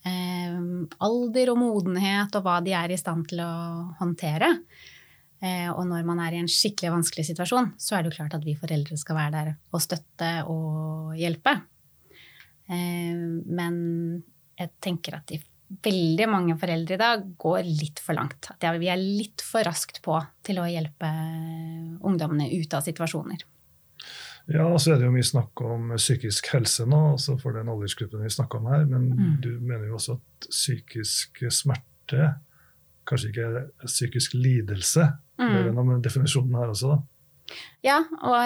eh, 0.05 0.53
alder 1.01 1.53
og 1.53 1.61
modenhet 1.61 2.37
og 2.37 2.45
hva 2.45 2.59
de 2.61 2.75
er 2.77 2.93
i 2.93 2.99
stand 3.01 3.31
til 3.31 3.41
å 3.41 3.51
håndtere. 3.97 4.53
Eh, 5.41 5.69
og 5.73 5.87
når 5.89 6.05
man 6.05 6.21
er 6.21 6.37
i 6.37 6.43
en 6.43 6.51
skikkelig 6.51 6.93
vanskelig 6.93 7.25
situasjon, 7.31 7.73
så 7.81 7.97
er 7.97 8.03
det 8.03 8.11
jo 8.11 8.19
klart 8.19 8.37
at 8.37 8.45
vi 8.45 8.57
foreldre 8.59 8.97
skal 9.01 9.17
være 9.17 9.33
der 9.39 9.53
og 9.73 9.81
støtte 9.81 10.33
og 10.53 11.15
hjelpe. 11.17 11.55
Eh, 12.69 13.17
men 13.49 13.79
jeg 14.59 14.75
tenker 14.83 15.17
at 15.17 15.25
de 15.33 15.41
veldig 15.85 16.27
mange 16.29 16.57
foreldre 16.59 16.97
i 16.97 16.99
dag 16.99 17.23
går 17.39 17.63
litt 17.67 18.01
for 18.03 18.17
langt. 18.17 18.49
At 18.51 18.65
vi 18.81 18.89
er 18.91 18.99
litt 18.99 19.43
for 19.45 19.65
raskt 19.67 20.01
på 20.03 20.17
til 20.45 20.59
å 20.61 20.67
hjelpe 20.69 21.09
ungdommene 22.01 22.49
ut 22.51 22.75
av 22.75 22.85
situasjoner. 22.85 23.45
Ja, 24.51 24.65
så 24.81 24.93
er 24.93 24.99
det 24.99 25.05
jo 25.05 25.13
mye 25.13 25.25
snakk 25.25 25.61
om 25.63 25.93
psykisk 25.95 26.49
helse 26.55 26.87
nå, 26.89 26.99
altså 27.13 27.37
for 27.39 27.55
den 27.55 27.69
aldersgruppen 27.71 28.23
vi 28.25 28.33
snakker 28.33 28.59
om 28.59 28.71
her. 28.71 28.87
Men 28.89 29.11
mm. 29.13 29.35
du 29.43 29.51
mener 29.59 29.87
jo 29.87 29.99
også 29.99 30.17
at 30.17 30.49
psykisk 30.49 31.43
smerte 31.53 32.33
kanskje 33.07 33.31
ikke 33.31 33.47
er 33.47 33.69
psykisk 33.85 34.35
lidelse. 34.37 35.07
Mm. 35.39 35.47
Det 35.47 35.61
er 35.61 35.71
noe 35.77 35.87
med 35.87 36.03
definisjonen 36.05 36.57
her 36.59 36.73
også, 36.73 36.95
da. 36.95 37.55
Ja, 37.83 37.97
og 38.23 38.37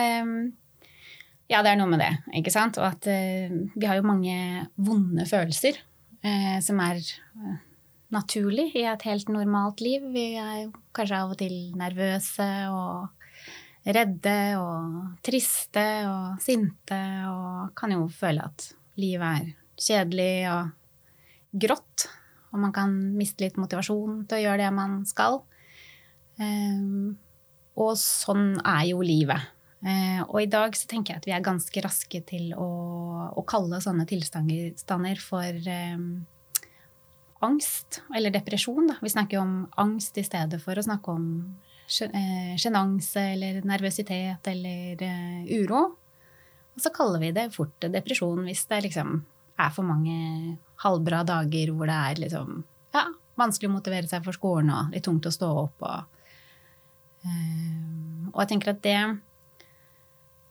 ja, 1.51 1.61
det 1.61 1.71
er 1.71 1.79
noe 1.79 1.91
med 1.91 2.01
det. 2.01 2.11
ikke 2.39 2.53
sant? 2.53 2.79
Og 2.81 2.87
at 2.87 3.05
uh, 3.09 3.57
vi 3.75 3.85
har 3.85 3.99
jo 3.99 4.07
mange 4.07 4.65
vonde 4.81 5.27
følelser 5.29 5.77
eh, 6.25 6.57
som 6.65 6.79
er 6.83 6.99
eh, 6.99 7.59
naturlig 8.13 8.71
i 8.75 8.85
et 8.89 9.05
helt 9.07 9.29
normalt 9.33 9.83
liv. 9.83 10.05
Vi 10.13 10.25
er 10.41 10.71
kanskje 10.95 11.21
av 11.21 11.35
og 11.35 11.39
til 11.39 11.55
nervøse 11.77 12.49
og 12.73 13.11
redde 13.85 14.37
og 14.57 15.21
triste 15.25 15.85
og 16.09 16.41
sinte 16.41 16.97
og 17.29 17.75
kan 17.77 17.93
jo 17.93 18.07
føle 18.09 18.47
at 18.47 18.71
livet 18.97 19.43
er 19.43 19.51
kjedelig 19.77 20.33
og 20.49 21.59
grått. 21.65 22.07
Og 22.53 22.61
man 22.63 22.73
kan 22.75 22.93
miste 23.17 23.43
litt 23.43 23.59
motivasjon 23.59 24.23
til 24.29 24.39
å 24.39 24.43
gjøre 24.45 24.63
det 24.63 24.71
man 24.73 25.01
skal. 25.07 25.41
Um, 26.39 27.15
og 27.75 27.97
sånn 27.99 28.55
er 28.63 28.85
jo 28.93 29.03
livet. 29.03 29.51
Uh, 29.85 30.23
og 30.31 30.39
i 30.41 30.49
dag 30.49 30.73
så 30.73 30.87
tenker 30.89 31.13
jeg 31.13 31.21
at 31.21 31.27
vi 31.29 31.33
er 31.35 31.43
ganske 31.45 31.81
raske 31.85 32.21
til 32.25 32.55
å, 32.57 32.69
å 33.37 33.41
kalle 33.45 33.77
sånne 33.83 34.07
tilstander 34.09 35.19
for 35.21 35.67
um, 35.69 36.07
angst, 37.45 37.99
eller 38.15 38.33
depresjon. 38.33 38.87
Da. 38.89 38.95
Vi 39.03 39.11
snakker 39.13 39.43
om 39.43 39.59
angst 39.81 40.17
i 40.17 40.23
stedet 40.25 40.57
for 40.63 40.77
å 40.77 40.85
snakke 40.85 41.13
om 41.13 41.27
eh, 42.01 42.55
sjenanse 42.57 43.27
eller 43.35 43.61
nervøsitet 43.67 44.49
eller 44.49 45.03
uh, 45.05 45.43
uro. 45.53 45.83
Og 46.75 46.81
så 46.81 46.91
kaller 46.95 47.21
vi 47.21 47.29
det 47.35 47.51
fort 47.53 47.85
depresjon 47.85 48.41
hvis 48.47 48.65
det 48.71 48.81
liksom 48.87 49.19
er 49.61 49.69
for 49.71 49.87
mange 49.87 50.57
halvbra 50.81 51.21
dager 51.27 51.69
hvor 51.75 51.87
det 51.87 51.99
er 52.09 52.23
liksom, 52.25 52.57
ja, 52.95 53.05
vanskelig 53.39 53.69
å 53.69 53.75
motivere 53.77 54.09
seg 54.09 54.25
for 54.25 54.35
skolen 54.35 54.73
og 54.73 54.97
litt 54.97 55.05
tungt 55.05 55.29
å 55.29 55.35
stå 55.35 55.53
opp. 55.61 55.85
Og, 55.85 56.27
uh, 57.29 58.27
og 58.33 58.41
jeg 58.41 58.53
tenker 58.55 58.73
at 58.73 58.83
det 58.83 58.99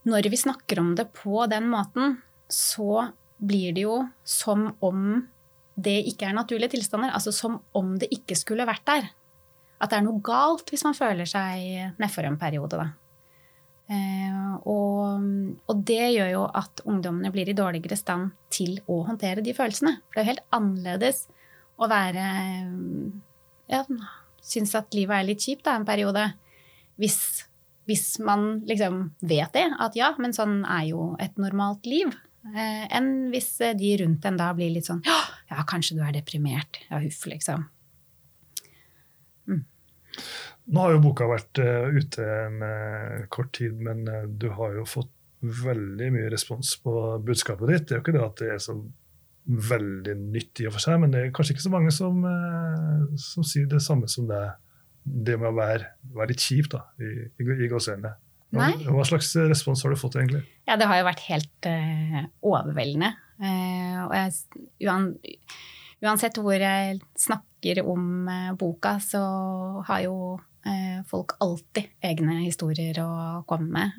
Når 0.05 0.29
vi 0.29 0.37
snakker 0.37 0.79
om 0.81 0.93
det 0.97 1.07
på 1.17 1.45
den 1.49 1.69
måten, 1.71 2.19
så 2.51 3.07
blir 3.41 3.73
det 3.75 3.85
jo 3.87 3.99
som 4.23 4.67
om 4.85 5.23
det 5.75 5.97
ikke 6.11 6.29
er 6.29 6.37
naturlige 6.37 6.75
tilstander. 6.75 7.13
Altså 7.13 7.33
som 7.35 7.59
om 7.75 7.95
det 7.99 8.11
ikke 8.13 8.37
skulle 8.37 8.67
vært 8.67 8.85
der. 8.87 9.09
At 9.81 9.91
det 9.91 9.99
er 9.99 10.05
noe 10.05 10.21
galt 10.23 10.69
hvis 10.71 10.85
man 10.87 10.95
føler 10.97 11.27
seg 11.27 11.97
nedfor 11.99 12.27
en 12.29 12.39
periode. 12.39 12.79
Da. 12.79 12.87
Eh, 13.91 14.53
og, 14.65 15.25
og, 15.67 15.81
det 15.85 16.13
gjør 16.15 16.31
jo 16.31 16.43
at 16.61 16.81
ungdommene 16.89 17.29
blir 17.33 17.51
i 17.51 17.57
dårligere 17.57 17.97
stand 17.99 18.31
til 18.53 18.79
å 18.89 19.03
håndtere 19.09 19.43
de 19.45 19.53
følelsene. 19.57 19.97
For 20.07 20.17
det 20.17 20.21
er 20.21 20.25
jo 20.25 20.33
helt 20.33 20.47
annerledes 20.57 21.25
å 21.75 21.89
være 21.91 22.29
ja, 23.71 23.81
Synes 24.45 24.75
at 24.77 24.93
livet 24.93 25.17
er 25.17 25.25
litt 25.25 25.41
kjipt 25.41 25.65
da, 25.65 25.73
en 25.73 25.87
periode. 25.87 26.21
Hvis, 27.01 27.17
hvis 27.85 28.17
man 28.23 28.63
liksom 28.65 29.11
vet 29.21 29.53
det, 29.53 29.67
at 29.79 29.97
ja, 29.97 30.13
men 30.21 30.33
sånn 30.35 30.63
er 30.63 30.87
jo 30.89 31.11
et 31.21 31.37
normalt 31.41 31.85
liv. 31.89 32.13
Eh, 32.45 32.85
enn 32.93 33.31
hvis 33.33 33.55
de 33.77 33.95
rundt 34.03 34.25
en 34.29 34.37
da 34.37 34.51
blir 34.53 34.69
litt 34.69 34.85
sånn 34.85 35.01
ja, 35.05 35.63
kanskje 35.67 35.97
du 35.97 36.03
er 36.05 36.13
deprimert. 36.15 36.81
Ja, 36.89 36.99
huff, 37.03 37.23
liksom. 37.29 37.67
Mm. 39.49 39.63
Nå 40.73 40.81
har 40.81 40.95
jo 40.95 41.03
boka 41.03 41.27
vært 41.29 41.61
uh, 41.61 41.89
ute 41.93 42.25
en 42.25 42.61
uh, 42.65 43.25
kort 43.33 43.53
tid, 43.57 43.77
men 43.81 44.05
uh, 44.09 44.25
du 44.25 44.49
har 44.57 44.77
jo 44.79 44.85
fått 44.89 45.11
veldig 45.45 46.11
mye 46.15 46.29
respons 46.33 46.71
på 46.81 46.93
budskapet 47.25 47.69
ditt. 47.69 47.87
Det 47.87 47.95
er 47.95 47.99
jo 47.99 48.05
ikke 48.05 48.15
det 48.15 48.25
at 48.25 48.39
det 48.41 48.53
er 48.55 48.61
så 48.63 48.77
veldig 49.45 50.15
nytt 50.33 50.63
i 50.63 50.65
og 50.65 50.73
for 50.73 50.81
seg, 50.81 50.97
men 51.03 51.13
det 51.13 51.21
er 51.21 51.33
kanskje 51.35 51.53
ikke 51.53 51.67
så 51.67 51.73
mange 51.75 51.91
som, 51.93 52.23
som 53.21 53.45
sier 53.45 53.67
det 53.69 53.83
samme 53.85 54.09
som 54.09 54.25
det, 54.25 54.39
det 55.05 55.37
med 55.37 55.51
å 55.51 55.57
være, 55.57 55.91
være 56.15 56.33
litt 56.33 56.43
kjip 56.43 56.71
da, 56.73 56.81
i, 56.97 57.11
i, 57.29 57.45
i 57.45 57.69
gåsehendene. 57.71 58.15
Hva, 58.55 58.69
hva, 58.87 59.03
slags 59.07 59.33
respons 59.49 59.83
har 59.83 59.93
du 59.93 59.99
fått, 59.99 60.17
egentlig? 60.19 60.43
Ja, 60.67 60.77
Det 60.79 60.87
har 60.89 61.01
jo 61.01 61.07
vært 61.07 61.23
helt 61.27 61.69
uh, 61.69 62.19
overveldende. 62.45 63.11
Uh, 63.41 64.05
og 64.05 64.15
jeg, 64.15 64.35
uan, 64.87 65.09
uansett 66.05 66.39
hvor 66.39 66.55
jeg 66.55 66.99
snakker 67.19 67.81
om 67.83 68.29
uh, 68.29 68.51
boka, 68.59 68.97
så 69.03 69.23
har 69.87 70.05
jo 70.07 70.17
folk 71.05 71.35
alltid 71.45 71.91
egne 72.01 72.39
historier 72.39 72.97
å 73.03 73.09
komme 73.45 73.67
med. 73.69 73.97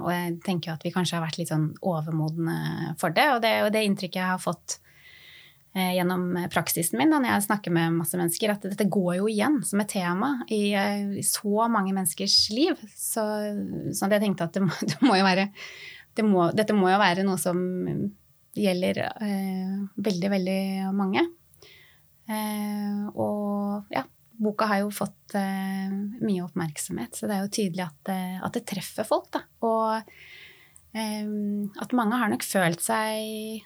og 0.00 0.08
jeg 0.10 0.32
tenker 0.42 0.72
jo 0.72 0.74
at 0.74 0.82
vi 0.82 0.90
kanskje 0.90 1.14
har 1.14 1.22
vært 1.22 1.36
litt 1.38 1.52
sånn 1.52 1.68
overmodne 1.78 2.96
for 2.98 3.14
det. 3.14 3.28
Og 3.36 3.44
det 3.44 3.52
er 3.52 3.60
jo 3.62 3.68
det 3.76 3.82
inntrykket 3.86 4.18
jeg 4.18 4.32
har 4.32 4.42
fått 4.42 4.80
gjennom 5.76 6.32
praksisen 6.50 6.98
min 6.98 7.12
da, 7.12 7.20
når 7.20 7.34
jeg 7.34 7.44
snakker 7.44 7.74
med 7.74 7.98
masse 7.98 8.18
mennesker, 8.18 8.54
at 8.54 8.64
dette 8.66 8.88
går 8.88 9.18
jo 9.18 9.28
igjen 9.30 9.60
som 9.66 9.82
et 9.82 9.90
tema 9.92 10.32
i, 10.50 10.72
eh, 10.74 11.18
så 11.26 11.68
mange 11.70 11.92
menneskers 11.94 12.38
liv. 12.54 12.80
Så, 12.96 13.24
så 13.92 14.08
jeg 14.08 14.24
tenkte 14.24 14.48
at 14.48 14.56
det 14.56 14.64
må, 14.64 14.72
det 14.90 14.98
må 15.04 15.18
jo 15.18 15.26
være 15.28 15.48
det 16.18 16.24
må, 16.26 16.48
Dette 16.56 16.74
må 16.74 16.88
jo 16.90 16.98
være 16.98 17.22
noe 17.22 17.38
som 17.38 17.58
gjelder 18.58 19.04
eh, 19.06 19.74
veldig, 20.02 20.30
veldig 20.34 20.62
mange. 20.96 21.22
Eh, 22.28 23.04
og 23.14 23.94
ja, 23.94 24.02
boka 24.38 24.68
har 24.70 24.82
jo 24.82 24.90
fått 24.94 25.36
eh, 25.38 25.94
mye 26.24 26.42
oppmerksomhet, 26.44 27.14
så 27.14 27.28
det 27.28 27.36
er 27.36 27.46
jo 27.46 27.54
tydelig 27.54 27.86
at, 27.86 28.12
eh, 28.14 28.36
at 28.42 28.58
det 28.58 28.66
treffer 28.66 29.06
folk. 29.06 29.30
Da. 29.36 29.44
Og 29.68 30.98
eh, 30.98 31.30
at 31.84 31.96
mange 31.96 32.18
har 32.18 32.32
nok 32.32 32.46
følt 32.46 32.82
seg 32.82 33.62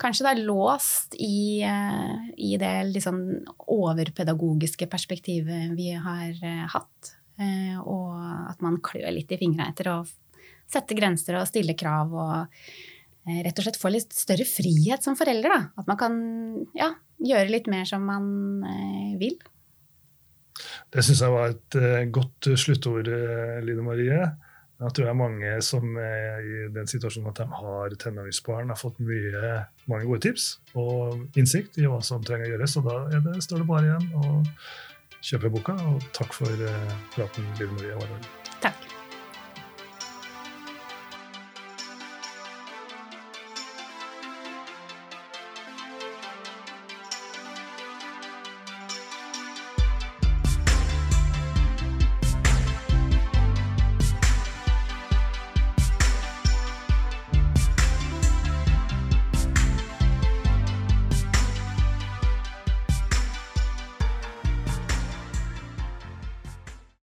kanskje 0.00 0.26
det 0.26 0.32
er 0.32 0.46
låst 0.48 1.16
i, 1.18 1.62
eh, 1.66 2.30
i 2.36 2.56
det 2.60 2.74
liksom 2.90 3.20
overpedagogiske 3.70 4.88
perspektivet 4.90 5.74
vi 5.78 5.92
har 5.94 6.30
eh, 6.30 6.66
hatt. 6.74 7.16
og 7.40 8.16
at 8.20 8.58
man 8.60 8.74
klør 8.84 9.14
litt 9.16 9.30
i 9.32 9.38
fingra 9.40 9.70
etter 9.70 9.86
å 9.88 10.00
sette 10.68 10.92
grenser 10.92 11.38
og 11.38 11.46
stille 11.48 11.72
krav 11.72 12.10
og 12.12 12.58
rett 13.24 13.56
og 13.56 13.64
slett 13.64 13.78
få 13.80 13.88
litt 13.94 14.12
større 14.12 14.44
frihet 14.44 15.00
som 15.00 15.16
forelder. 15.16 15.70
At 15.72 15.88
man 15.88 15.96
kan 15.96 16.18
ja, 16.76 16.90
gjøre 17.16 17.54
litt 17.54 17.70
mer 17.72 17.88
som 17.88 18.04
man 18.04 18.28
vil. 19.16 19.38
Det 20.92 21.00
syns 21.00 21.24
jeg 21.24 21.32
var 21.32 21.54
et 21.54 22.12
godt 22.12 22.50
sluttord, 22.60 23.08
Line 23.08 23.88
Marie. 23.88 24.20
Jeg 24.80 24.94
tror 24.96 25.04
det 25.04 25.10
er 25.12 25.18
mange 25.18 25.48
som 25.64 25.96
er 26.00 26.38
i 26.40 26.60
den 26.72 26.88
situasjonen 26.88 27.28
at 27.28 27.42
de 27.42 27.58
har 27.58 27.96
tenåringsbarn, 28.00 28.72
har 28.72 28.80
fått 28.80 29.00
mye, 29.04 29.50
mange 29.92 30.08
gode 30.08 30.22
tips 30.24 30.54
og 30.72 31.36
innsikt 31.36 31.76
i 31.76 31.84
hva 31.84 31.98
som 32.04 32.24
trenger 32.24 32.48
å 32.48 32.54
gjøres. 32.54 32.78
Og 32.80 32.88
da 32.88 33.20
det, 33.28 33.34
står 33.44 33.60
det 33.60 33.68
bare 33.68 33.90
igjen 33.90 34.08
å 34.16 34.38
kjøpe 35.20 35.52
boka. 35.52 35.76
Og 35.90 36.08
takk 36.16 36.32
for 36.38 36.64
uh, 36.64 36.96
praten, 37.12 37.52
Lille 37.60 37.76
Marie. 37.76 38.24
Takk. 38.64 38.99